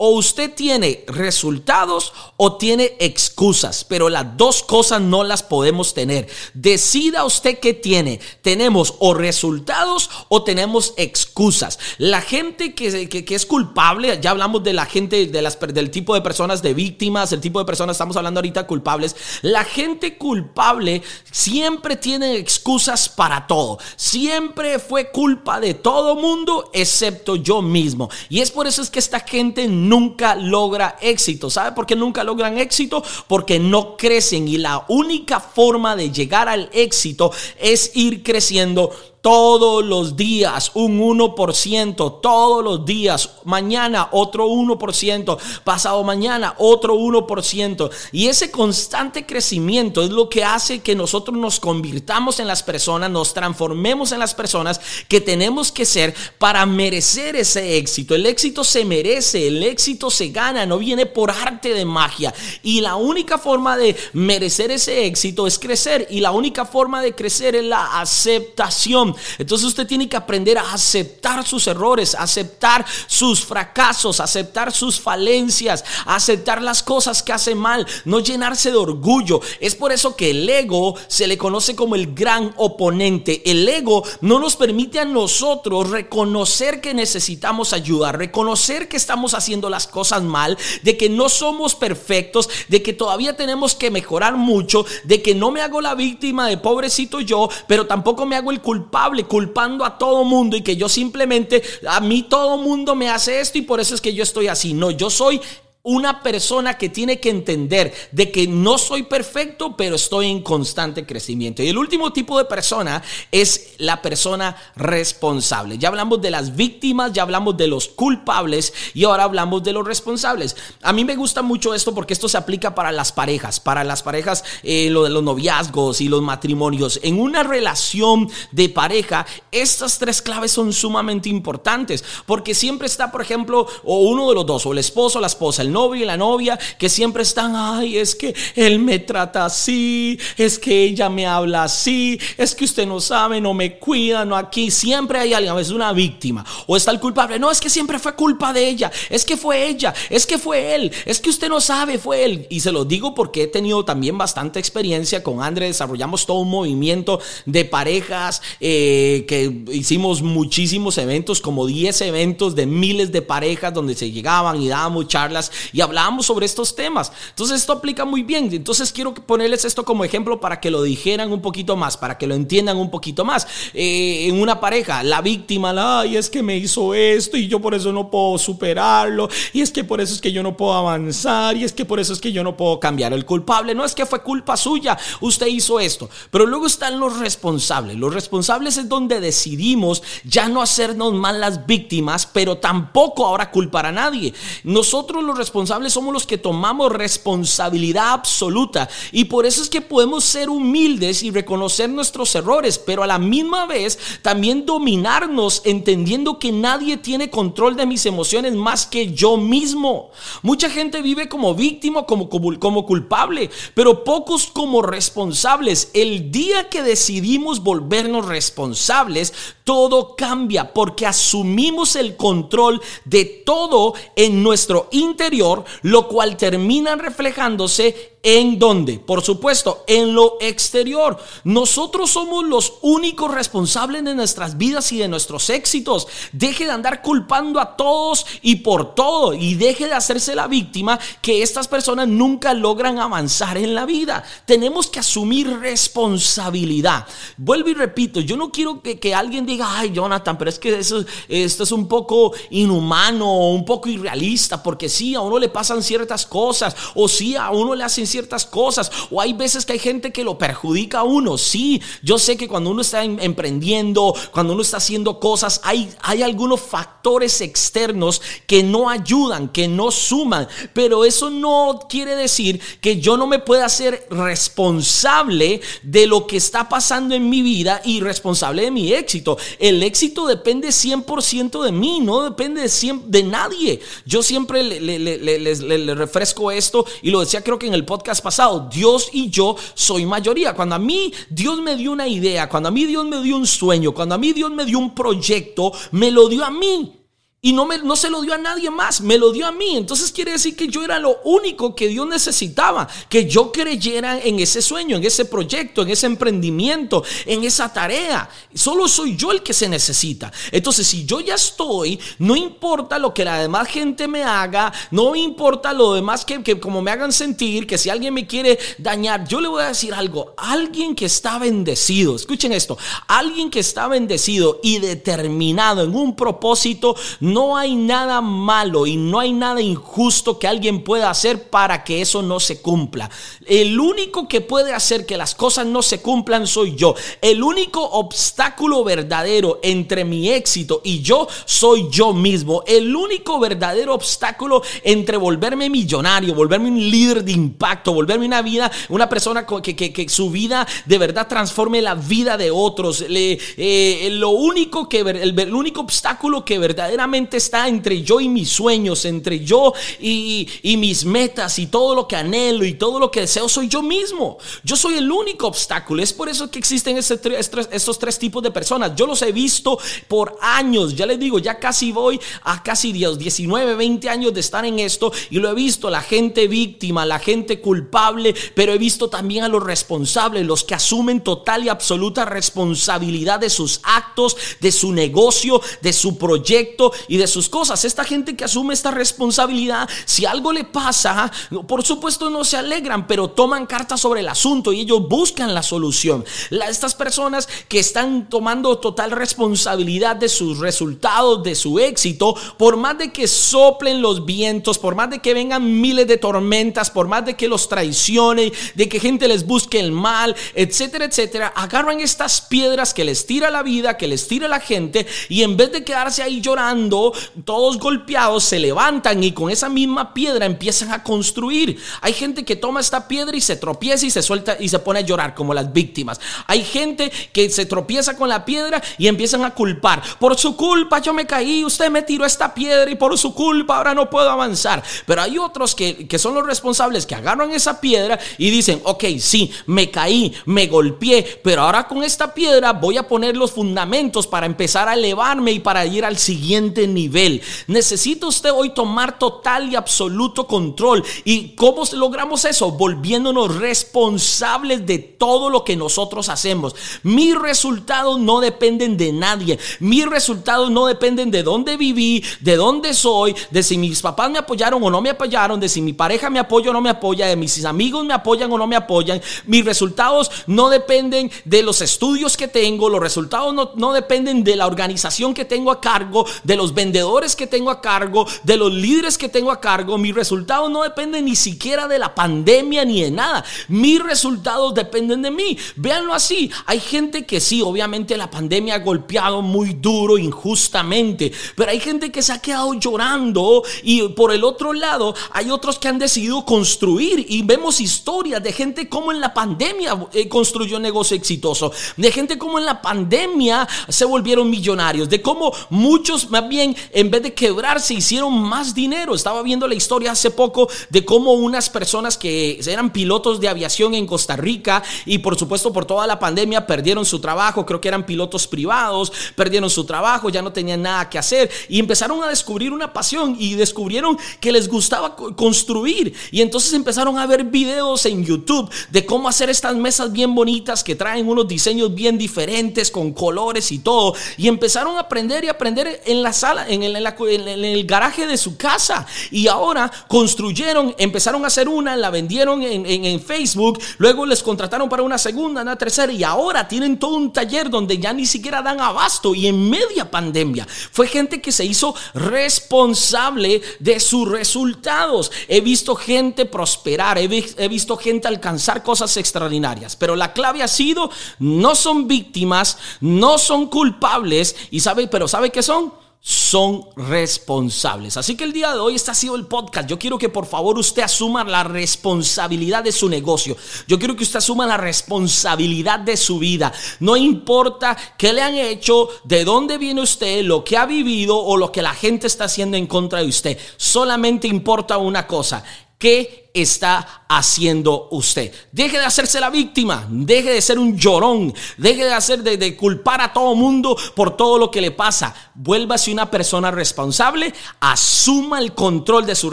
O 0.01 0.11
usted 0.11 0.55
tiene 0.55 1.03
resultados 1.09 2.13
o 2.37 2.57
tiene 2.57 2.93
excusas, 3.01 3.83
pero 3.83 4.09
las 4.09 4.37
dos 4.37 4.63
cosas 4.63 5.01
no 5.01 5.25
las 5.25 5.43
podemos 5.43 5.93
tener. 5.93 6.29
Decida 6.55 7.25
usted 7.25 7.59
qué 7.59 7.75
tiene. 7.75 8.21
Tenemos 8.41 8.95
o 9.01 9.13
resultados 9.13 10.09
o 10.29 10.45
tenemos 10.45 10.95
excusas. 10.97 11.81
La 11.99 12.21
gente 12.21 12.77
que, 12.77 13.09
que, 13.09 13.35
es 13.35 13.45
culpable, 13.45 14.21
ya 14.23 14.31
hablamos 14.31 14.63
de 14.63 14.73
la 14.73 14.87
gente, 14.87 15.27
de 15.27 15.43
las, 15.43 15.59
del 15.59 15.91
tipo 15.91 16.15
de 16.15 16.21
personas 16.21 16.63
de 16.63 16.75
víctimas, 16.75 17.33
el 17.33 17.41
tipo 17.41 17.59
de 17.59 17.65
personas, 17.65 17.97
estamos 17.97 18.17
hablando 18.17 18.39
ahorita 18.39 18.69
culpables. 18.69 19.17
La 19.43 19.65
gente 19.65 20.17
culpable 20.17 21.03
siempre 21.33 21.97
tiene 21.97 22.37
excusas 22.37 23.09
para 23.09 23.49
todo. 23.49 23.81
Siempre 23.97 24.79
fue 24.79 25.11
culpa 25.11 25.59
de 25.59 25.75
todo 25.75 26.15
mundo 26.15 26.71
excepto 26.73 27.35
yo 27.35 27.63
mismo. 27.63 28.09
Y 28.29 28.43
es 28.43 28.53
por 28.53 28.69
eso 28.69 28.81
es 28.81 28.91
que 28.91 29.01
esta 29.01 29.19
gente 29.19 29.67
nunca 29.89 30.35
logra 30.35 30.97
éxito. 31.01 31.51
¿Sabe 31.51 31.73
por 31.73 31.87
qué 31.87 31.97
nunca 31.97 32.25
logran 32.25 32.59
éxito? 32.59 33.03
Porque 33.27 33.59
no 33.59 33.97
crecen 33.97 34.49
y 34.49 34.59
la 34.59 34.85
única 34.89 35.41
forma 35.41 35.97
de 35.97 36.11
llegar 36.11 36.49
al 36.49 36.69
éxito 36.73 37.33
es 37.59 37.93
ir 37.95 38.23
creciendo 38.23 38.91
todos 39.21 39.85
los 39.85 40.17
días 40.17 40.71
un 40.75 41.01
1%, 41.01 42.21
todos 42.21 42.65
los 42.65 42.85
días, 42.85 43.31
mañana 43.45 44.09
otro 44.13 44.49
1%, 44.49 45.39
pasado 45.65 46.05
mañana 46.05 46.55
otro 46.59 46.95
1%. 46.95 47.91
Y 48.13 48.29
ese 48.29 48.51
constante 48.51 49.27
crecimiento 49.27 50.03
es 50.03 50.11
lo 50.11 50.29
que 50.29 50.45
hace 50.45 50.81
que 50.81 50.95
nosotros 50.95 51.37
nos 51.37 51.61
convirtamos 51.61 52.41
en 52.41 52.47
las 52.47 52.63
personas, 52.63 53.11
nos 53.11 53.35
transformemos 53.35 54.13
en 54.13 54.21
las 54.21 54.35
personas 54.35 54.81
que 55.09 55.21
tenemos 55.21 55.73
que 55.73 55.85
ser 55.85 56.15
para 56.39 56.65
merecer 56.67 57.37
ese 57.37 57.77
éxito. 57.77 58.15
El 58.15 58.27
éxito 58.27 58.65
se 58.65 58.85
merece, 58.85 59.49
el 59.49 59.63
éxito 59.63 60.11
se 60.11 60.29
gana, 60.29 60.67
no 60.67 60.79
viene 60.79 61.07
por 61.07 61.31
arte 61.31 61.75
de 61.75 61.85
magia. 61.85 62.33
Y 62.63 62.81
la 62.81 62.97
única 62.97 63.39
forma 63.39 63.77
de 63.77 63.97
merecer 64.13 64.71
ese 64.71 65.07
éxito 65.07 65.47
es 65.47 65.59
crecer. 65.59 66.07
Y 66.11 66.21
la 66.21 66.31
única 66.31 66.65
forma 66.65 67.03
de 67.03 67.15
crecer 67.15 67.57
es 67.57 67.65
la 67.65 68.01
aceptación 68.01 69.08
entonces 69.39 69.67
usted 69.67 69.87
tiene 69.87 70.09
que 70.09 70.17
aprender 70.17 70.59
a 70.59 70.73
aceptar 70.73 71.47
sus 71.47 71.67
errores, 71.67 72.15
aceptar 72.15 72.85
sus 73.07 73.45
fracasos, 73.45 74.21
aceptar 74.21 74.73
sus 74.73 75.01
falencias, 75.01 75.85
aceptar 76.07 76.63
las 76.63 76.83
cosas 76.83 77.23
que 77.23 77.33
hace 77.33 77.55
mal, 77.55 77.87
no 78.05 78.21
llenarse 78.21 78.71
de 78.71 78.77
orgullo. 78.77 79.41
Es 79.61 79.75
por 79.75 79.93
eso 79.93 80.17
que 80.17 80.31
el 80.31 80.49
ego 80.49 80.95
se 81.07 81.27
le 81.27 81.39
conoce 81.39 81.75
como 81.75 81.95
el 81.95 82.15
gran 82.15 82.53
oponente. 82.57 83.43
El 83.51 83.69
ego 83.69 84.03
no 84.21 84.39
nos 84.39 84.57
permite 84.57 85.01
a 85.01 85.05
nosotros 85.05 85.91
reconocer 85.91 86.81
que 86.81 86.95
necesitamos 86.95 87.73
ayuda, 87.73 88.13
reconocer 88.13 88.89
que 88.89 88.97
estamos 88.97 89.35
haciendo 89.35 89.71
las 89.71 89.87
cosas 89.87 90.23
mal, 90.23 90.59
de 90.83 90.97
que 90.97 91.09
no 91.09 91.29
somos 91.29 91.75
perfectos, 91.75 92.49
de 92.69 92.83
que 92.83 92.93
todavía 92.93 93.37
tenemos 93.37 93.75
que 93.75 93.91
mejorar 93.91 94.37
mucho, 94.37 94.85
de 95.05 95.23
que 95.23 95.35
no 95.35 95.51
me 95.51 95.61
hago 95.61 95.81
la 95.81 95.95
víctima 95.95 96.49
de 96.49 96.59
pobrecito 96.59 97.21
yo, 97.21 97.49
pero 97.67 97.87
tampoco 97.87 98.27
me 98.27 98.37
hago 98.37 98.51
el 98.51 98.61
culpable 98.61 98.98
culpando 99.27 99.85
a 99.85 99.99
todo 99.99 100.25
mundo 100.25 100.57
y 100.57 100.63
que 100.63 100.77
yo 100.77 100.89
simplemente, 100.89 101.63
a 101.87 102.01
mí 102.01 102.25
todo 102.25 102.59
mundo 102.59 102.95
me 102.95 103.11
hace 103.11 103.41
esto 103.41 103.59
y 103.59 103.63
por 103.63 103.81
eso 103.81 103.95
es 103.95 104.01
que 104.01 104.15
yo 104.15 104.23
estoy 104.23 104.49
así. 104.49 104.75
No, 104.75 104.91
yo 104.91 105.11
soy 105.11 105.41
una 105.89 106.23
persona 106.23 106.77
que 106.77 106.91
tiene 106.91 107.19
que 107.19 107.31
entender 107.31 107.95
de 108.13 108.31
que 108.31 108.47
no 108.47 108.77
soy 108.77 109.05
perfecto, 109.05 109.75
pero 109.75 109.97
estoy 109.97 110.27
en 110.27 110.43
constante 110.43 111.07
crecimiento. 111.07 111.63
Y 111.63 111.69
el 111.69 111.79
último 111.79 112.13
tipo 112.13 112.37
de 112.37 112.45
persona 112.45 113.03
es 113.33 113.71
la 113.79 114.03
persona 114.03 114.55
responsable. 114.77 115.79
Ya 115.79 115.89
hablamos 115.89 116.21
de 116.21 116.31
las 116.31 116.55
víctimas, 116.55 117.15
ya 117.15 117.23
hablamos 117.23 117.57
de 117.57 117.69
los 117.69 117.89
culpables 117.89 118.75
y 118.93 119.05
ahora 119.05 119.25
hablamos 119.25 119.63
de 119.63 119.73
los 119.73 119.87
responsables. 119.87 120.57
A 120.83 120.93
mí 120.93 121.07
me 121.07 121.17
gusta 121.17 121.41
mucho 121.41 121.73
esto 121.73 121.95
porque 121.95 122.13
esto 122.13 122.29
se 122.29 122.37
aplica 122.37 122.75
para 122.75 122.93
las 122.93 123.11
parejas, 123.11 123.59
para 123.59 123.83
las 123.83 124.03
parejas, 124.03 124.45
eh, 124.63 124.91
lo 124.91 125.05
de 125.05 125.11
los 125.11 125.23
noviazgos 125.23 126.03
y 126.03 126.09
los 126.09 126.21
matrimonios. 126.21 127.01
En 127.03 127.19
una 127.19 127.45
relación 127.45 128.31
de 128.53 128.69
pareja, 128.69 129.25
estas 129.53 129.99
tres 129.99 130.21
claves 130.21 130.53
son 130.53 130.75
sumamente 130.75 131.31
importantes 131.31 132.05
porque 132.27 132.55
siempre 132.55 132.89
está, 132.89 133.11
por 133.11 133.23
ejemplo, 133.23 133.67
o 133.85 134.01
uno 134.01 134.29
de 134.29 134.35
los 134.35 134.45
dos, 134.45 134.67
o 134.67 134.73
el 134.73 134.79
esposo 134.79 135.19
la 135.19 135.29
esposa, 135.29 135.63
el 135.63 135.73
novio 135.73 135.78
y 135.95 136.05
la 136.05 136.17
novia 136.17 136.59
que 136.79 136.89
siempre 136.89 137.23
están, 137.23 137.55
ay, 137.55 137.99
es 137.99 138.15
que 138.15 138.35
él 138.55 138.79
me 138.79 138.99
trata 138.99 139.45
así, 139.45 140.19
es 140.37 140.59
que 140.59 140.85
ella 140.85 141.09
me 141.09 141.27
habla 141.27 141.65
así, 141.65 142.19
es 142.37 142.55
que 142.55 142.65
usted 142.65 142.87
no 142.87 143.01
sabe, 143.01 143.41
no 143.41 143.55
me 143.55 143.79
cuida, 143.79 144.25
no 144.25 144.37
aquí. 144.37 144.71
Siempre 144.71 145.19
hay 145.19 145.33
alguien, 145.33 145.53
a 145.53 145.57
veces 145.57 145.73
una 145.73 145.93
víctima 145.93 146.45
o 146.67 146.77
está 146.77 146.91
el 146.91 147.01
culpable. 147.01 147.39
No, 147.39 147.51
es 147.51 147.61
que 147.61 147.71
siempre 147.71 147.99
fue 147.99 148.15
culpa 148.15 148.53
de 148.53 148.69
ella, 148.69 148.91
es 149.09 149.25
que 149.25 149.37
fue 149.37 149.69
ella, 149.69 149.95
es 150.11 150.27
que 150.27 150.39
fue 150.39 150.75
él, 150.75 150.93
es 151.05 151.21
que 151.21 151.31
usted 151.31 151.49
no 151.49 151.61
sabe, 151.61 151.99
fue 151.99 152.25
él. 152.25 152.47
Y 152.51 152.61
se 152.61 152.73
lo 152.73 152.85
digo 152.85 153.15
porque 153.15 153.45
he 153.45 153.47
tenido 153.47 153.85
también 153.85 154.19
bastante 154.19 154.59
experiencia 154.59 155.23
con 155.23 155.43
André, 155.43 155.67
desarrollamos 155.67 156.27
todo 156.27 156.39
un 156.39 156.51
movimiento 156.51 157.21
de 157.47 157.65
parejas 157.65 158.43
eh, 158.61 159.25
que 159.29 159.65
hicimos 159.73 160.23
muchísimos 160.23 160.99
eventos, 160.99 161.41
como 161.41 161.67
10 161.67 162.01
eventos 162.03 162.55
de 162.55 162.67
miles 162.67 163.13
de 163.13 163.23
parejas 163.23 163.73
donde 163.75 163.95
se 163.95 164.11
llegaban 164.11 164.61
y 164.61 164.69
dábamos 164.69 165.09
charlas 165.09 165.51
y 165.73 165.81
hablábamos 165.81 166.27
sobre 166.27 166.47
estos 166.47 166.75
temas. 166.75 167.13
Entonces 167.31 167.61
esto 167.61 167.73
aplica 167.73 168.05
muy 168.05 168.23
bien. 168.23 168.49
Entonces 168.53 168.93
quiero 168.93 169.15
ponerles 169.15 169.65
esto 169.65 169.85
como 169.85 170.05
ejemplo 170.05 170.41
para 170.41 170.61
que 170.61 170.71
lo 170.71 170.83
dijeran 170.83 171.33
un 171.33 171.41
poquito 171.41 171.77
más, 171.77 171.97
para 171.97 172.19
que 172.19 172.27
lo 172.27 172.35
entiendan 172.35 172.77
un 172.77 172.91
poquito 172.91 173.25
más. 173.25 173.47
Eh, 173.75 174.27
en 174.29 174.41
una 174.41 174.61
pareja, 174.61 175.03
la 175.03 175.21
víctima, 175.21 175.73
la, 175.73 176.01
ay, 176.01 176.17
es 176.17 176.31
que 176.31 176.43
me 176.43 176.57
hizo 176.57 176.95
esto 176.95 177.37
y 177.37 177.49
yo 177.49 177.61
por 177.61 177.75
eso 177.75 177.93
no 177.93 178.11
puedo 178.11 178.39
superarlo, 178.39 179.29
y 179.53 179.61
es 179.61 179.71
que 179.71 179.85
por 179.85 180.01
eso 180.01 180.15
es 180.15 180.21
que 180.21 180.33
yo 180.33 180.43
no 180.43 180.57
puedo 180.57 180.75
avanzar, 180.75 181.57
y 181.57 181.65
es 181.65 181.73
que 181.73 181.85
por 181.85 182.01
eso 182.01 182.13
es 182.13 182.21
que 182.21 182.33
yo 182.33 182.45
no 182.45 182.57
puedo 182.57 182.81
cambiar. 182.81 183.13
El 183.13 183.25
culpable 183.25 183.75
no 183.75 183.85
es 183.85 183.95
que 183.95 184.07
fue 184.07 184.23
culpa 184.23 184.57
suya, 184.57 184.99
usted 185.21 185.47
hizo 185.47 185.81
esto. 185.81 186.09
Pero 186.31 186.47
luego 186.47 186.67
están 186.67 186.99
los 187.01 187.19
responsables. 187.19 187.97
Los 187.97 188.15
responsables 188.15 188.77
es 188.77 188.89
donde 188.89 189.21
decidimos 189.21 190.03
ya 190.25 190.49
no 190.49 190.63
hacernos 190.63 191.15
mal 191.15 191.41
las 191.41 191.67
víctimas, 191.67 192.27
pero 192.27 192.59
tampoco 192.59 193.27
ahora 193.27 193.51
culpar 193.51 193.87
a 193.87 193.93
nadie. 193.93 194.35
Nosotros 194.65 195.23
los 195.23 195.37
responsables 195.37 195.48
somos 195.89 196.13
los 196.13 196.27
que 196.27 196.39
tomamos 196.39 196.93
responsabilidad 196.93 198.13
absoluta. 198.13 198.89
Y 199.13 199.25
por 199.25 199.47
eso 199.47 199.63
es 199.63 199.69
que 199.69 199.81
podemos 199.81 200.25
ser 200.25 200.51
humildes 200.51 201.23
y 201.23 201.31
reconocer 201.31 201.89
nuestros 201.91 202.35
errores, 202.35 202.79
pero 202.79 203.03
a 203.03 203.07
la 203.07 203.19
misma 203.19 203.67
vez 203.67 203.99
también 204.23 204.67
dominarnos 204.67 205.63
entendiendo 205.65 206.39
que 206.39 206.53
nadie 206.53 206.97
tiene 206.97 207.31
control 207.31 207.77
de 207.77 207.87
mis 207.87 208.07
emociones 208.07 208.55
más 208.55 208.87
que 208.87 209.13
yo 209.13 209.37
mismo. 209.37 210.11
Mucha 210.43 210.71
gente 210.71 211.03
vive 211.03 211.29
como 211.29 211.55
víctima, 211.55 212.05
como, 212.05 212.29
como, 212.29 212.59
como 212.59 212.87
culpable, 212.87 213.51
pero 213.75 214.05
pocos 214.05 214.47
como 214.47 214.83
responsables. 214.83 215.91
El 215.95 216.31
día 216.31 216.69
que 216.69 216.83
decidimos 216.83 217.63
volvernos 217.63 218.27
responsables, 218.27 219.33
todo 219.65 220.17
cambia 220.17 220.73
porque 220.73 221.07
asumimos 221.07 221.97
el 221.97 222.17
control 222.17 222.81
de 223.05 223.25
todo 223.25 223.95
en 224.17 224.43
nuestro 224.43 224.89
interior 224.93 225.38
lo 225.83 226.09
cual 226.09 226.37
termina 226.37 226.97
reflejándose 226.97 228.18
¿En 228.31 228.59
dónde? 228.59 228.99
Por 228.99 229.23
supuesto, 229.23 229.85
en 229.87 230.15
lo 230.15 230.37
exterior. 230.43 231.19
Nosotros 231.45 232.11
somos 232.11 232.45
los 232.45 232.75
únicos 232.83 233.33
responsables 233.33 234.05
de 234.05 234.15
nuestras 234.15 234.59
vidas 234.59 234.93
y 234.93 234.99
de 234.99 235.09
nuestros 235.09 235.49
éxitos. 235.49 236.07
Deje 236.33 236.67
de 236.67 236.73
andar 236.73 237.01
culpando 237.01 237.59
a 237.59 237.75
todos 237.75 238.27
y 238.43 238.57
por 238.57 238.95
todo 238.95 239.33
y 239.33 239.55
deje 239.55 239.87
de 239.87 239.95
hacerse 239.95 240.35
la 240.35 240.47
víctima 240.47 240.99
que 241.23 241.43
estas 241.43 241.69
personas 241.69 242.07
nunca 242.07 242.53
logran 242.53 242.99
avanzar 242.99 243.57
en 243.57 243.75
la 243.75 243.87
vida. 243.87 244.23
Tenemos 244.45 244.89
que 244.89 245.01
asumir 245.01 245.49
responsabilidad. 245.61 247.07
Vuelvo 247.39 247.71
y 247.71 247.75
repito, 247.75 248.21
yo 248.21 248.37
no 248.37 248.53
quiero 248.53 248.83
que, 248.83 249.01
que 249.01 249.15
alguien 249.15 249.47
diga, 249.47 249.79
ay 249.79 249.93
Jonathan, 249.95 250.37
pero 250.37 250.51
es 250.51 250.59
que 250.59 250.79
eso, 250.79 251.03
esto 251.31 251.63
es 251.63 251.73
un 251.73 251.89
poco 251.89 252.35
inhumano 252.51 253.49
un 253.49 253.65
poco 253.65 253.89
irrealista, 253.89 254.63
porque 254.63 254.91
sí, 254.91 255.15
a 255.15 255.23
uno 255.23 255.39
le 255.39 255.49
pasan 255.49 255.83
ciertas 255.83 256.27
cosas 256.27 256.77
o 256.95 257.09
sí, 257.09 257.35
a 257.35 257.53
uno 257.53 257.75
le 257.75 257.85
hacen 257.85 258.07
ciertas 258.07 258.18
cosas 258.51 258.91
o 259.11 259.21
hay 259.21 259.33
veces 259.33 259.65
que 259.65 259.75
hay 259.75 259.79
gente 259.79 260.13
que 260.13 260.25
lo 260.25 260.39
perjudica 260.39 261.01
a 261.01 261.05
uno. 261.05 261.39
Sí, 261.39 261.81
yo 262.03 262.19
sé 262.19 262.37
que 262.37 262.49
cuando 262.49 262.71
uno 262.71 262.83
está 262.83 263.05
em, 263.05 263.19
emprendiendo, 263.21 264.15
cuando 264.33 264.53
uno 264.53 264.63
está 264.63 264.79
haciendo 264.79 265.21
cosas, 265.21 265.61
hay, 265.65 265.91
hay 266.01 266.23
algunos 266.23 266.61
factores 266.61 267.41
externos 267.41 268.21
que 268.47 268.63
no 268.63 268.89
ayudan, 268.89 269.49
que 269.49 269.69
no 269.69 269.91
suman, 269.91 270.49
pero 270.73 271.05
eso 271.05 271.31
no 271.31 271.81
quiere 271.89 272.17
decir 272.17 272.61
que 272.81 273.01
yo 273.01 273.17
no 273.17 273.27
me 273.27 273.39
pueda 273.39 273.67
hacer 273.67 274.07
responsable 274.11 275.61
de 275.83 276.07
lo 276.07 276.27
que 276.27 276.37
está 276.37 276.69
pasando 276.69 277.15
en 277.15 277.29
mi 277.29 277.43
vida 277.43 277.81
y 277.85 278.01
responsable 278.01 278.63
de 278.63 278.71
mi 278.71 278.93
éxito. 278.93 279.39
El 279.59 279.83
éxito 279.83 280.27
depende 280.27 280.69
100% 280.69 281.63
de 281.63 281.73
mí, 281.73 282.01
no 282.01 282.23
depende 282.23 282.63
de, 282.63 283.01
de 283.07 283.23
nadie. 283.23 283.81
Yo 284.05 284.23
siempre 284.23 284.63
le, 284.63 284.99
le 284.99 285.95
refresco 285.95 286.51
esto 286.51 286.85
y 287.03 287.11
lo 287.11 287.21
decía 287.21 287.43
creo 287.43 287.59
que 287.59 287.67
en 287.67 287.75
el 287.75 287.85
podcast 287.85 287.98
pasado, 288.21 288.69
Dios 288.73 289.11
y 289.13 289.31
yo 289.31 289.57
soy 289.75 290.07
mayoría. 290.07 290.55
Cuando 290.55 290.75
a 290.75 290.79
mí 290.79 291.13
Dios 291.31 291.61
me 291.61 291.77
dio 291.77 291.93
una 291.93 292.09
idea, 292.09 292.49
cuando 292.49 292.69
a 292.69 292.73
mí 292.73 292.85
Dios 292.85 293.05
me 293.05 293.23
dio 293.23 293.37
un 293.37 293.47
sueño, 293.47 293.93
cuando 293.93 294.15
a 294.15 294.19
mí 294.19 294.33
Dios 294.33 294.51
me 294.51 294.65
dio 294.65 294.79
un 294.79 294.95
proyecto, 294.95 295.73
me 295.93 296.11
lo 296.11 296.29
dio 296.29 296.45
a 296.45 296.51
mí. 296.51 296.98
Y 297.41 297.53
no, 297.53 297.67
me, 297.67 297.79
no 297.79 297.95
se 297.95 298.11
lo 298.11 298.21
dio 298.21 298.35
a 298.35 298.39
nadie 298.39 298.69
más, 298.69 299.01
me 299.01 299.17
lo 299.17 299.31
dio 299.31 299.47
a 299.47 299.53
mí. 299.53 299.77
Entonces 299.77 300.11
quiere 300.11 300.33
decir 300.33 300.57
que 300.57 300.67
yo 300.67 300.83
era 300.83 300.99
lo 300.99 301.21
único 301.23 301.73
que 301.73 301.87
Dios 301.87 302.05
necesitaba, 302.09 302.89
que 303.09 303.29
yo 303.29 303.53
creyera 303.53 304.19
en 304.19 304.41
ese 304.41 304.61
sueño, 304.61 304.97
en 304.97 305.05
ese 305.05 305.25
proyecto, 305.25 305.83
en 305.83 305.91
ese 305.91 306.07
emprendimiento, 306.07 307.05
en 307.27 307.45
esa 307.45 307.73
tarea. 307.73 308.29
Solo 308.53 308.89
soy 308.89 309.15
yo 309.15 309.31
el 309.31 309.45
que 309.45 309.55
se 309.55 309.69
necesita. 309.69 310.33
Entonces 310.51 310.85
si 310.89 311.05
yo 311.05 311.21
ya 311.21 311.37
estoy, 311.37 312.01
no 312.19 312.35
importa 312.35 312.99
lo 312.99 313.15
que 313.15 313.25
la 313.25 313.39
demás 313.39 313.69
gente 313.69 314.09
me 314.09 314.25
haga, 314.25 314.73
no 314.91 315.15
importa 315.15 315.73
lo 315.73 315.95
demás 315.95 316.25
que, 316.25 316.43
que 316.43 316.59
como 316.59 316.83
me 316.83 316.91
hagan 316.91 317.13
sentir, 317.13 317.69
que 317.69 317.79
si 317.79 317.89
alguien 317.89 318.15
me 318.15 318.27
quiere 318.27 318.59
dañar, 318.79 319.29
yo 319.29 319.41
le 319.41 319.47
voy 319.47 319.63
a 319.63 319.69
decir 319.69 319.95
algo. 319.95 320.35
Alguien 320.37 320.97
que 320.97 321.05
está 321.05 321.39
bendecido, 321.39 322.17
escuchen 322.17 322.53
esto, 322.53 322.77
alguien 323.07 323.49
que 323.49 323.61
está 323.61 323.87
bendecido 323.87 324.59
y 324.61 324.81
determinado 324.81 325.85
en 325.85 325.95
un 325.95 326.17
propósito, 326.17 326.97
no 327.33 327.57
hay 327.57 327.75
nada 327.75 328.21
malo 328.21 328.87
y 328.87 328.97
no 328.97 329.21
hay 329.21 329.33
nada 329.33 329.61
injusto 329.61 330.39
que 330.39 330.49
alguien 330.49 330.83
pueda 330.83 331.11
hacer 331.11 331.49
para 331.51 331.85
que 331.85 332.01
eso 332.01 332.23
no 332.23 332.41
se 332.41 332.61
cumpla. 332.61 333.11
El 333.47 333.79
único 333.79 334.29
que 334.29 334.41
puede 334.41 334.73
hacer 334.73 335.07
que 335.07 335.17
las 335.17 335.35
cosas 335.35 335.67
no 335.67 335.83
se 335.83 336.01
cumplan 336.01 336.47
soy 336.47 336.75
yo. 336.77 336.95
El 337.21 337.43
único 337.43 337.83
obstáculo 337.83 338.85
verdadero 338.85 339.61
entre 339.63 340.05
mi 340.05 340.31
éxito 340.31 340.81
y 340.85 341.01
yo 341.01 341.29
soy 341.45 341.89
yo 341.91 342.13
mismo. 342.13 342.63
El 342.67 342.95
único 342.95 343.39
verdadero 343.39 343.95
obstáculo 343.95 344.63
entre 344.83 345.17
volverme 345.17 345.71
millonario, 345.71 346.35
volverme 346.35 346.69
un 346.69 346.91
líder 346.91 347.25
de 347.25 347.33
impacto, 347.33 347.93
volverme 347.93 348.27
una 348.27 348.43
vida, 348.43 348.71
una 348.89 349.09
persona 349.09 349.47
que, 349.47 349.75
que, 349.75 350.09
su 350.09 350.31
vida 350.31 350.67
de 350.87 350.99
verdad 350.99 351.29
transforme 351.29 351.83
la 351.83 351.95
vida 351.95 352.37
de 352.37 352.51
otros. 352.51 353.05
Eh, 353.09 354.09
lo 354.13 354.31
único 354.31 354.89
que 354.89 355.01
el 355.01 355.55
único 355.55 355.81
obstáculo 355.81 356.45
que 356.45 356.59
verdaderamente 356.59 357.18
está 357.19 357.69
entre 357.69 358.03
yo 358.03 358.21
y 358.21 358.29
mis 358.29 358.49
sueños, 358.49 359.05
entre 359.05 359.41
yo 359.41 359.73
y, 360.01 360.49
mis 360.79 361.05
metas 361.05 361.59
y 361.59 361.67
todo 361.67 361.95
lo 361.95 362.07
que 362.07 362.15
anhelo 362.15 362.65
y 362.65 362.75
todo 362.75 363.01
lo 363.01 363.11
que 363.11 363.21
deseo, 363.21 363.49
soy 363.49 363.69
yo 363.69 363.83
mismo. 363.83 364.39
Yo 364.63 364.77
soy 364.77 364.95
el 364.95 365.11
único 365.11 365.47
obstáculo. 365.47 366.03
Es 366.03 366.13
por 366.13 366.29
eso 366.29 366.51
que 366.51 366.59
existen 366.59 366.97
estos 366.97 367.99
tres 367.99 368.19
tipos 368.19 368.43
de 368.43 368.51
personas. 368.51 368.93
Yo 368.95 369.07
los 369.07 369.23
he 369.23 369.33
visto 369.33 369.79
por 370.07 370.37
años. 370.41 370.95
Ya 370.95 371.07
les 371.07 371.19
digo, 371.19 371.39
ya 371.39 371.59
casi 371.59 371.91
voy 371.91 372.21
a 372.43 372.63
casi 372.63 372.93
19, 372.93 373.75
20 373.75 374.09
años 374.09 374.35
de 374.35 374.41
estar 374.41 374.65
en 374.65 374.79
esto 374.79 375.13
y 375.31 375.39
lo 375.39 375.51
he 375.51 375.55
visto, 375.55 375.91
la 375.91 376.03
gente 376.03 376.49
víctima, 376.49 377.07
la 377.07 377.19
gente 377.19 377.61
culpable, 377.61 378.35
pero 378.55 378.73
he 378.73 378.79
visto 378.79 379.09
también 379.09 379.45
a 379.45 379.49
los 379.49 379.63
responsables, 379.63 380.47
los 380.47 380.65
que 380.65 380.75
asumen 380.75 381.23
total 381.23 381.65
y 381.65 381.69
absoluta 381.69 382.25
responsabilidad 382.25 383.41
de 383.41 383.51
sus 383.51 383.81
actos, 383.83 384.37
de 384.61 384.73
su 384.73 384.93
negocio, 384.93 385.61
de 385.81 385.93
su 385.93 386.19
proyecto 386.19 386.93
y 387.09 387.17
de 387.17 387.27
sus 387.27 387.49
cosas. 387.49 387.85
Esta 387.85 388.05
gente 388.05 388.37
que 388.37 388.45
asume 388.45 388.75
esta 388.75 388.91
responsabilidad, 388.91 389.89
si 390.05 390.27
algo 390.27 390.53
le 390.53 390.65
pasa, 390.65 391.31
por 391.67 391.85
supuesto 391.85 392.31
no 392.31 392.45
se 392.45 392.57
alegran, 392.57 393.07
pero 393.07 393.31
toman 393.31 393.67
cartas 393.67 394.01
sobre 394.01 394.21
el 394.21 394.29
asunto 394.29 394.73
y 394.73 394.81
ellos 394.81 395.09
buscan 395.09 395.55
la 395.55 395.63
solución. 395.63 396.25
estas 396.69 396.95
personas 396.95 397.49
que 397.69 397.79
están 397.79 398.29
tomando 398.29 398.79
total 398.79 399.11
responsabilidad 399.11 400.17
de 400.17 400.29
sus 400.29 400.59
resultados, 400.59 401.43
de 401.43 401.55
su 401.55 401.79
éxito, 401.79 402.35
por 402.57 402.77
más 402.77 402.99
de 402.99 403.13
que 403.13 403.27
soplen 403.27 404.03
los 404.03 404.25
vientos, 404.25 404.79
por 404.79 404.95
más 404.95 405.11
de 405.11 405.21
que 405.21 405.35
vengan 405.35 405.81
miles 405.81 406.07
de 406.07 406.19
tormentas, 406.19 406.91
por 406.91 407.09
más 407.09 407.25
de 407.25 407.37
que 407.37 407.49
los 407.49 407.69
traicionen, 407.69 408.53
de 408.75 408.89
que 408.89 409.01
gente 409.01 409.29
les 409.29 409.47
busque 409.47 409.81
el 409.81 409.93
mal, 409.93 410.37
etcétera, 410.55 411.07
etcétera, 411.07 411.53
agarran 411.57 412.01
estas 412.01 412.41
piedras 412.41 412.93
que 412.95 413.05
les 413.05 413.27
tira 413.27 413.51
la 413.51 413.63
vida, 413.63 413.97
que 413.97 414.09
les 414.09 414.29
tira 414.29 414.49
la 414.49 414.61
gente 414.61 415.07
y 415.29 415.43
en 415.43 415.57
vez 415.57 415.73
de 415.73 415.85
quedarse 415.85 416.23
ahí 416.23 416.41
llorando, 416.41 416.98
todos 417.45 417.79
golpeados, 417.79 418.45
se 418.45 418.59
levantan 418.59 419.23
y 419.23 419.33
con 419.33 419.51
esa 419.51 419.69
misma 419.69 420.15
piedra 420.15 420.47
empiezan 420.47 420.93
a 420.93 421.03
construir. 421.03 421.81
Hay 422.01 422.13
gente 422.13 422.45
que 422.45 422.57
toma 422.57 422.81
esta 422.81 423.09
piedra 423.09 423.37
y 423.37 423.41
se 423.41 423.57
tropieza 423.57 424.07
y 424.07 424.11
se 424.11 424.23
suelta 424.23 424.57
y 424.59 424.69
se 424.69 424.79
pone 424.79 425.01
a 425.01 425.03
llorar 425.03 425.35
como 425.35 425.55
las 425.55 425.73
víctimas. 425.73 426.21
Hay 426.47 426.63
gente 426.63 427.11
que 427.33 427.51
se 427.51 427.67
tropieza 427.67 428.17
con 428.17 428.29
la 428.29 428.45
piedra 428.45 428.83
y 428.99 429.07
empiezan 429.07 429.45
a 429.45 429.55
culpar. 429.55 430.03
Por 430.19 430.39
su 430.39 430.57
culpa 430.57 431.01
yo 431.01 431.13
me 431.13 431.27
caí, 431.27 431.65
usted 431.65 431.91
me 431.91 432.03
tiró 432.03 432.25
esta 432.25 432.53
piedra 432.55 432.91
y 432.91 432.95
por 432.95 433.17
su 433.19 433.35
culpa 433.35 433.77
ahora 433.77 433.95
no 433.95 434.11
puedo 434.11 434.31
avanzar. 434.31 434.83
Pero 435.07 435.23
hay 435.23 435.39
otros 435.39 435.75
que, 435.75 436.07
que 436.07 436.19
son 436.19 436.35
los 436.35 436.47
responsables 436.47 437.07
que 437.07 437.15
agarran 437.15 437.53
esa 437.53 437.81
piedra 437.81 438.19
y 438.37 438.51
dicen, 438.51 438.81
ok, 438.85 439.05
sí, 439.19 439.51
me 439.67 439.91
caí, 439.91 440.35
me 440.47 440.67
golpeé, 440.67 441.41
pero 441.43 441.63
ahora 441.63 441.87
con 441.87 442.03
esta 442.03 442.33
piedra 442.35 442.73
voy 442.73 442.97
a 442.97 443.07
poner 443.07 443.37
los 443.37 443.53
fundamentos 443.53 444.27
para 444.27 444.47
empezar 444.47 444.89
a 444.89 444.95
elevarme 444.95 445.53
y 445.53 445.61
para 445.61 445.85
ir 445.87 446.05
al 446.05 446.19
siguiente 446.19 446.87
nivel. 446.95 447.43
Necesita 447.67 448.27
usted 448.27 448.51
hoy 448.53 448.71
tomar 448.71 449.19
total 449.19 449.73
y 449.73 449.77
absoluto 449.77 450.47
control. 450.47 451.05
¿Y 451.25 451.51
cómo 451.51 451.85
logramos 451.93 452.45
eso? 452.45 452.71
Volviéndonos 452.73 453.57
responsables 453.57 454.87
de 454.87 454.99
todo 454.99 455.51
lo 455.51 455.65
que 455.65 455.77
nosotros 455.77 456.29
hacemos. 456.29 456.75
Mis 457.03 457.35
resultados 457.39 458.19
no 458.19 458.41
dependen 458.41 458.97
de 458.97 459.13
nadie. 459.13 459.59
Mis 459.81 460.07
resultados 460.07 460.71
no 460.71 460.87
dependen 460.87 461.31
de 461.31 461.43
dónde 461.43 461.77
viví, 461.77 462.25
de 462.41 462.57
dónde 462.57 462.95
soy, 462.95 463.35
de 463.51 463.63
si 463.63 463.79
mis 463.79 464.01
papás 464.01 464.31
me 464.31 464.39
apoyaron 464.39 464.83
o 464.83 464.91
no 464.91 465.01
me 465.01 465.11
apoyaron, 465.11 465.61
de 465.61 465.69
si 465.69 465.81
mi 465.81 465.93
pareja 465.93 466.31
me 466.31 466.39
apoya 466.39 466.71
o 466.71 466.73
no 466.73 466.81
me 466.81 466.91
apoya, 466.91 467.27
de 467.27 467.37
mis 467.37 467.65
amigos 467.65 468.05
me 468.05 468.15
apoyan 468.15 468.53
o 468.53 468.59
no 468.59 468.67
me 468.67 468.77
apoyan. 468.77 469.21
Mis 469.47 469.65
resultados 469.65 470.31
no 470.47 470.69
dependen 470.69 471.31
de 471.45 471.63
los 471.63 471.81
estudios 471.81 472.37
que 472.37 472.49
tengo, 472.49 472.89
los 472.89 473.01
resultados 473.01 473.55
no, 473.55 473.73
no 473.77 473.93
dependen 473.93 474.45
de 474.45 474.57
la 474.57 474.67
organización 474.67 475.35
que 475.35 475.45
tengo 475.45 475.71
a 475.71 475.81
cargo, 475.81 476.27
de 476.45 476.57
los 476.57 476.75
vendedores 476.79 477.35
que 477.35 477.49
tengo 477.49 477.73
a 477.73 477.81
cargo, 477.81 478.25
de 478.45 478.57
los 478.57 478.73
líderes 478.73 479.19
que 479.19 479.29
tengo 479.29 479.51
a 479.51 479.61
cargo. 479.61 479.99
Mis 479.99 480.15
resultados 480.15 480.71
no 480.71 480.85
dependen 480.85 481.25
ni 481.25 481.35
siquiera 481.35 481.89
de 481.89 481.99
la 481.99 482.15
pandemia 482.15 482.85
ni 482.85 483.03
de 483.03 483.11
nada. 483.11 483.45
Mis 483.67 484.01
resultados 484.01 484.75
dependen 484.75 485.23
de 485.23 485.33
mí. 485.33 485.59
Véanlo 485.75 486.15
así. 486.15 486.53
Hay 486.67 486.79
gente 486.79 487.27
que 487.27 487.41
sí, 487.41 487.63
obviamente 487.63 488.17
la 488.17 488.31
pandemia 488.31 488.77
ha 488.77 488.79
golpeado 488.79 489.43
muy 489.43 489.75
duro, 489.75 490.19
injustamente, 490.19 491.33
pero 491.57 491.73
hay 491.73 491.81
gente 491.81 492.13
que 492.13 492.23
se 492.23 492.33
ha 492.33 492.39
quedado 492.39 492.73
llorando 492.75 493.65
y 493.83 494.09
por 494.11 494.33
el 494.33 494.45
otro 494.45 494.73
lado 494.73 495.17
hay 495.33 495.51
otros 495.51 495.81
que 495.81 495.89
han 495.89 495.99
decidido 495.99 496.45
construir 496.45 497.27
y 497.29 497.43
vemos 497.43 497.81
historias 497.81 498.41
de 498.41 498.53
gente 498.53 498.89
como 498.89 499.11
en 499.11 499.21
la 499.21 499.35
pandemia 499.35 499.99
eh, 500.13 500.29
construyó 500.29 500.77
un 500.77 500.83
negocio 500.83 501.17
exitoso, 501.17 501.73
de 501.97 502.13
gente 502.13 502.39
como 502.39 502.59
en 502.61 502.67
la 502.67 502.81
pandemia 502.81 503.67
se 503.89 504.05
volvieron 504.05 504.49
millonarios, 504.49 505.09
de 505.09 505.21
cómo 505.21 505.53
muchos 505.71 506.31
más 506.31 506.49
bien 506.49 506.68
en 506.93 507.11
vez 507.11 507.23
de 507.23 507.35
quebrarse, 507.35 507.95
hicieron 507.95 508.39
más 508.41 508.75
dinero. 508.75 509.15
Estaba 509.15 509.43
viendo 509.43 509.67
la 509.69 509.75
historia 509.75 510.13
hace 510.13 510.31
poco 510.31 510.69
de 510.91 511.05
cómo 511.05 511.33
unas 511.33 511.71
personas 511.71 512.17
que 512.17 512.61
eran 512.67 512.93
pilotos 512.93 513.41
de 513.41 513.49
aviación 513.49 513.95
en 513.95 514.07
Costa 514.07 514.37
Rica 514.37 514.83
y 515.07 515.19
por 515.19 515.39
supuesto 515.39 515.73
por 515.73 515.85
toda 515.85 516.07
la 516.07 516.19
pandemia 516.19 516.67
perdieron 516.67 517.05
su 517.05 517.21
trabajo, 517.21 517.67
creo 517.67 517.81
que 517.81 517.89
eran 517.89 518.07
pilotos 518.07 518.47
privados, 518.47 519.13
perdieron 519.35 519.71
su 519.71 519.85
trabajo, 519.85 520.29
ya 520.29 520.43
no 520.43 520.53
tenían 520.53 520.83
nada 520.83 521.09
que 521.09 521.19
hacer. 521.19 521.51
Y 521.69 521.79
empezaron 521.79 522.23
a 522.23 522.29
descubrir 522.29 522.73
una 522.73 522.93
pasión 522.93 523.37
y 523.39 523.55
descubrieron 523.55 524.19
que 524.41 524.53
les 524.53 524.69
gustaba 524.69 525.17
construir. 525.17 526.15
Y 526.31 526.41
entonces 526.41 526.73
empezaron 526.73 527.19
a 527.19 527.27
ver 527.27 527.45
videos 527.45 528.07
en 528.07 528.25
YouTube 528.25 528.71
de 528.91 529.07
cómo 529.07 529.29
hacer 529.29 529.51
estas 529.51 529.77
mesas 529.77 530.13
bien 530.13 530.35
bonitas 530.35 530.85
que 530.85 530.95
traen 530.95 531.29
unos 531.29 531.49
diseños 531.49 531.95
bien 531.95 532.19
diferentes 532.19 532.91
con 532.91 533.13
colores 533.13 533.73
y 533.73 533.79
todo. 533.79 534.15
Y 534.37 534.49
empezaron 534.49 534.97
a 534.97 535.01
aprender 535.01 535.45
y 535.45 535.49
aprender 535.49 536.03
en 536.05 536.23
la 536.23 536.33
sala, 536.33 536.58
en 536.67 536.83
el, 536.83 537.87
garaje 537.87 538.27
de 538.27 538.37
su 538.37 538.57
casa 538.57 539.07
y 539.31 539.49
ahora 539.49 539.91
construyeron, 540.09 540.95
empezaron 540.99 541.45
a 541.45 541.49
hacer 541.49 541.69
una, 541.69 541.97
la 541.97 542.11
vendieron 542.11 542.63
en, 542.63 543.19
Facebook, 543.21 543.81
luego 543.99 544.25
les 544.27 544.43
contrataron 544.43 544.89
para 544.89 545.03
una 545.03 545.19
segunda, 545.19 545.63
una 545.63 545.77
tercera 545.77 546.13
y 546.13 546.25
ahora 546.25 546.67
tienen 546.69 546.99
todo 546.99 547.17
un 547.17 547.33
taller 547.33 547.69
donde 547.69 547.99
ya 547.99 548.13
ni 548.13 548.27
siquiera 548.27 548.63
dan 548.63 548.81
abasto 548.81 549.35
y 549.35 549.47
en 549.47 549.69
media 549.69 550.11
pandemia 550.11 550.67
fue 550.69 551.07
gente 551.07 551.41
que 551.41 551.53
se 551.53 551.65
hizo 551.65 551.95
responsable 552.15 553.61
de 553.81 554.01
sus 554.01 554.29
resultados. 554.29 555.31
He 555.49 555.61
visto 555.61 555.95
gente 555.95 556.47
prosperar, 556.47 557.19
he, 557.19 557.25
he 557.57 557.69
visto 557.69 557.97
gente 557.97 558.29
alcanzar 558.29 558.83
cosas 558.83 559.17
extraordinarias, 559.17 559.97
pero 559.97 560.17
la 560.17 560.33
clave 560.33 560.63
ha 560.63 560.69
sido 560.69 561.11
no 561.39 561.75
son 561.75 562.09
víctimas, 562.09 562.79
no 563.01 563.39
son 563.39 563.67
culpables 563.67 564.57
y 564.71 564.81
sabe, 564.81 565.09
pero 565.09 565.29
sabe 565.29 565.51
qué 565.51 565.63
son? 565.63 565.93
Son 566.21 566.83
responsables. 566.97 568.17
Así 568.17 568.37
que 568.37 568.45
el 568.45 568.53
día 568.53 568.73
de 568.73 568.81
hoy 568.81 568.97
este 568.97 569.11
ha 569.11 569.15
sido 569.15 569.37
el 569.37 569.47
podcast. 569.47 569.89
Yo 569.89 569.99
quiero 569.99 570.19
que 570.19 570.29
por 570.29 570.47
favor 570.47 570.79
usted 570.79 571.03
asuma 571.03 571.45
la 571.45 571.65
responsabilidad 571.65 572.85
de 572.85 572.93
su 572.93 573.09
negocio. 573.09 573.57
Yo 573.87 573.99
quiero 573.99 574.17
que 574.17 574.25
usted 574.25 574.39
asuma 574.39 574.67
la 574.67 574.77
responsabilidad 574.77 576.01
de 576.01 576.17
su 576.17 576.39
vida. 576.39 576.73
No 577.01 577.17
importa 577.17 577.97
qué 578.17 578.33
le 578.33 578.43
han 578.43 578.57
hecho, 578.57 579.09
de 579.25 579.45
dónde 579.45 579.79
viene 579.79 580.03
usted, 580.03 580.45
lo 580.45 580.65
que 580.65 580.77
ha 580.77 580.87
vivido 580.87 581.39
o 581.39 581.57
lo 581.57 581.71
que 581.71 581.83
la 581.83 581.95
gente 581.95 582.27
está 582.27 582.45
haciendo 582.45 582.77
en 582.77 582.87
contra 582.87 583.21
de 583.21 583.29
usted. 583.29 583.59
Solamente 583.77 584.49
importa 584.49 584.99
una 584.99 585.27
cosa. 585.27 585.63
¿Qué 585.99 586.48
está 586.63 587.25
haciendo 587.29 588.09
usted? 588.11 588.53
Deje 588.73 588.99
de 588.99 589.05
hacerse 589.05 589.41
la 589.41 589.51
víctima, 589.51 590.07
deje 590.11 590.51
de 590.51 590.63
ser 590.63 590.79
un 590.79 590.97
llorón, 590.97 591.55
deje 591.77 592.05
de 592.05 592.13
hacer 592.13 592.43
de, 592.43 592.77
culpar 592.77 593.21
a 593.21 593.33
todo 593.33 593.55
mundo 593.55 593.97
por 594.15 594.37
todo 594.37 594.59
lo 594.59 594.71
que 594.71 594.81
le 594.81 594.91
pasa. 594.91 595.35
Vuélvase 595.55 596.13
una 596.13 596.31
persona 596.31 596.71
responsable, 596.71 597.53
asuma 597.81 598.59
el 598.59 598.75
control 598.75 599.27
de 599.27 599.35
sus 599.35 599.53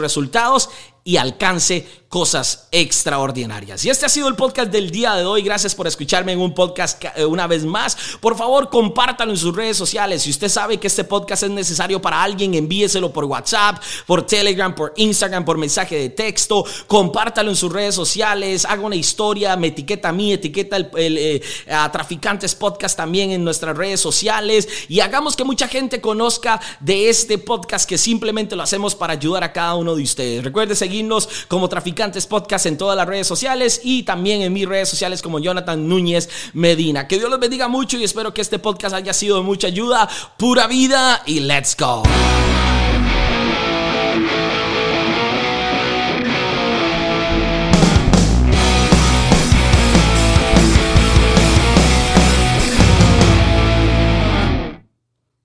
resultados 0.00 0.70
y 1.06 1.18
alcance 1.18 1.86
cosas 2.08 2.68
extraordinarias. 2.72 3.84
Y 3.84 3.90
este 3.90 4.06
ha 4.06 4.08
sido 4.08 4.28
el 4.28 4.36
podcast 4.36 4.70
del 4.70 4.90
día 4.90 5.14
de 5.14 5.24
hoy. 5.24 5.42
Gracias 5.42 5.74
por 5.74 5.86
escucharme 5.86 6.32
en 6.32 6.40
un 6.40 6.54
podcast 6.54 7.04
eh, 7.14 7.24
una 7.24 7.46
vez 7.46 7.64
más. 7.64 7.96
Por 8.20 8.36
favor, 8.36 8.70
compártalo 8.70 9.32
en 9.32 9.36
sus 9.36 9.54
redes 9.54 9.76
sociales. 9.76 10.22
Si 10.22 10.30
usted 10.30 10.48
sabe 10.48 10.78
que 10.78 10.86
este 10.86 11.04
podcast 11.04 11.44
es 11.44 11.50
necesario 11.50 12.00
para 12.00 12.22
alguien, 12.22 12.54
envíeselo 12.54 13.12
por 13.12 13.24
WhatsApp, 13.24 13.82
por 14.06 14.26
Telegram, 14.26 14.74
por 14.74 14.94
Instagram, 14.96 15.44
por 15.44 15.58
mensaje 15.58 15.96
de 15.96 16.08
texto. 16.08 16.64
Compártalo 16.86 17.50
en 17.50 17.56
sus 17.56 17.72
redes 17.72 17.94
sociales. 17.94 18.64
Haga 18.64 18.82
una 18.82 18.96
historia, 18.96 19.56
me 19.56 19.68
etiqueta 19.68 20.08
a 20.08 20.12
mí, 20.12 20.32
etiqueta 20.32 20.78
eh, 20.96 21.40
a 21.70 21.90
Traficantes 21.92 22.54
Podcast 22.54 22.96
también 22.96 23.30
en 23.30 23.44
nuestras 23.44 23.76
redes 23.76 24.00
sociales. 24.00 24.68
Y 24.88 25.00
hagamos 25.00 25.36
que 25.36 25.44
mucha 25.44 25.68
gente 25.68 26.00
conozca 26.00 26.60
de 26.80 27.10
este 27.10 27.38
podcast 27.38 27.88
que 27.88 27.98
simplemente 27.98 28.56
lo 28.56 28.62
hacemos 28.62 28.94
para 28.94 29.12
ayudar 29.12 29.44
a 29.44 29.52
cada 29.52 29.74
uno 29.74 29.94
de 29.94 30.02
ustedes. 30.02 30.42
Recuerde 30.42 30.74
seguir 30.74 30.95
como 31.48 31.68
Traficantes 31.68 32.26
Podcast 32.26 32.66
en 32.66 32.78
todas 32.78 32.96
las 32.96 33.06
redes 33.06 33.26
sociales 33.26 33.80
y 33.84 34.02
también 34.02 34.42
en 34.42 34.52
mis 34.52 34.66
redes 34.66 34.88
sociales 34.88 35.22
como 35.22 35.38
Jonathan 35.38 35.88
Núñez 35.88 36.28
Medina. 36.54 37.06
Que 37.06 37.18
Dios 37.18 37.30
los 37.30 37.40
bendiga 37.40 37.68
mucho 37.68 37.98
y 37.98 38.04
espero 38.04 38.32
que 38.32 38.40
este 38.40 38.58
podcast 38.58 38.94
haya 38.94 39.12
sido 39.12 39.36
de 39.36 39.42
mucha 39.42 39.66
ayuda. 39.66 40.08
Pura 40.36 40.66
vida 40.66 41.22
y 41.26 41.40
let's 41.40 41.76
go. 41.76 42.02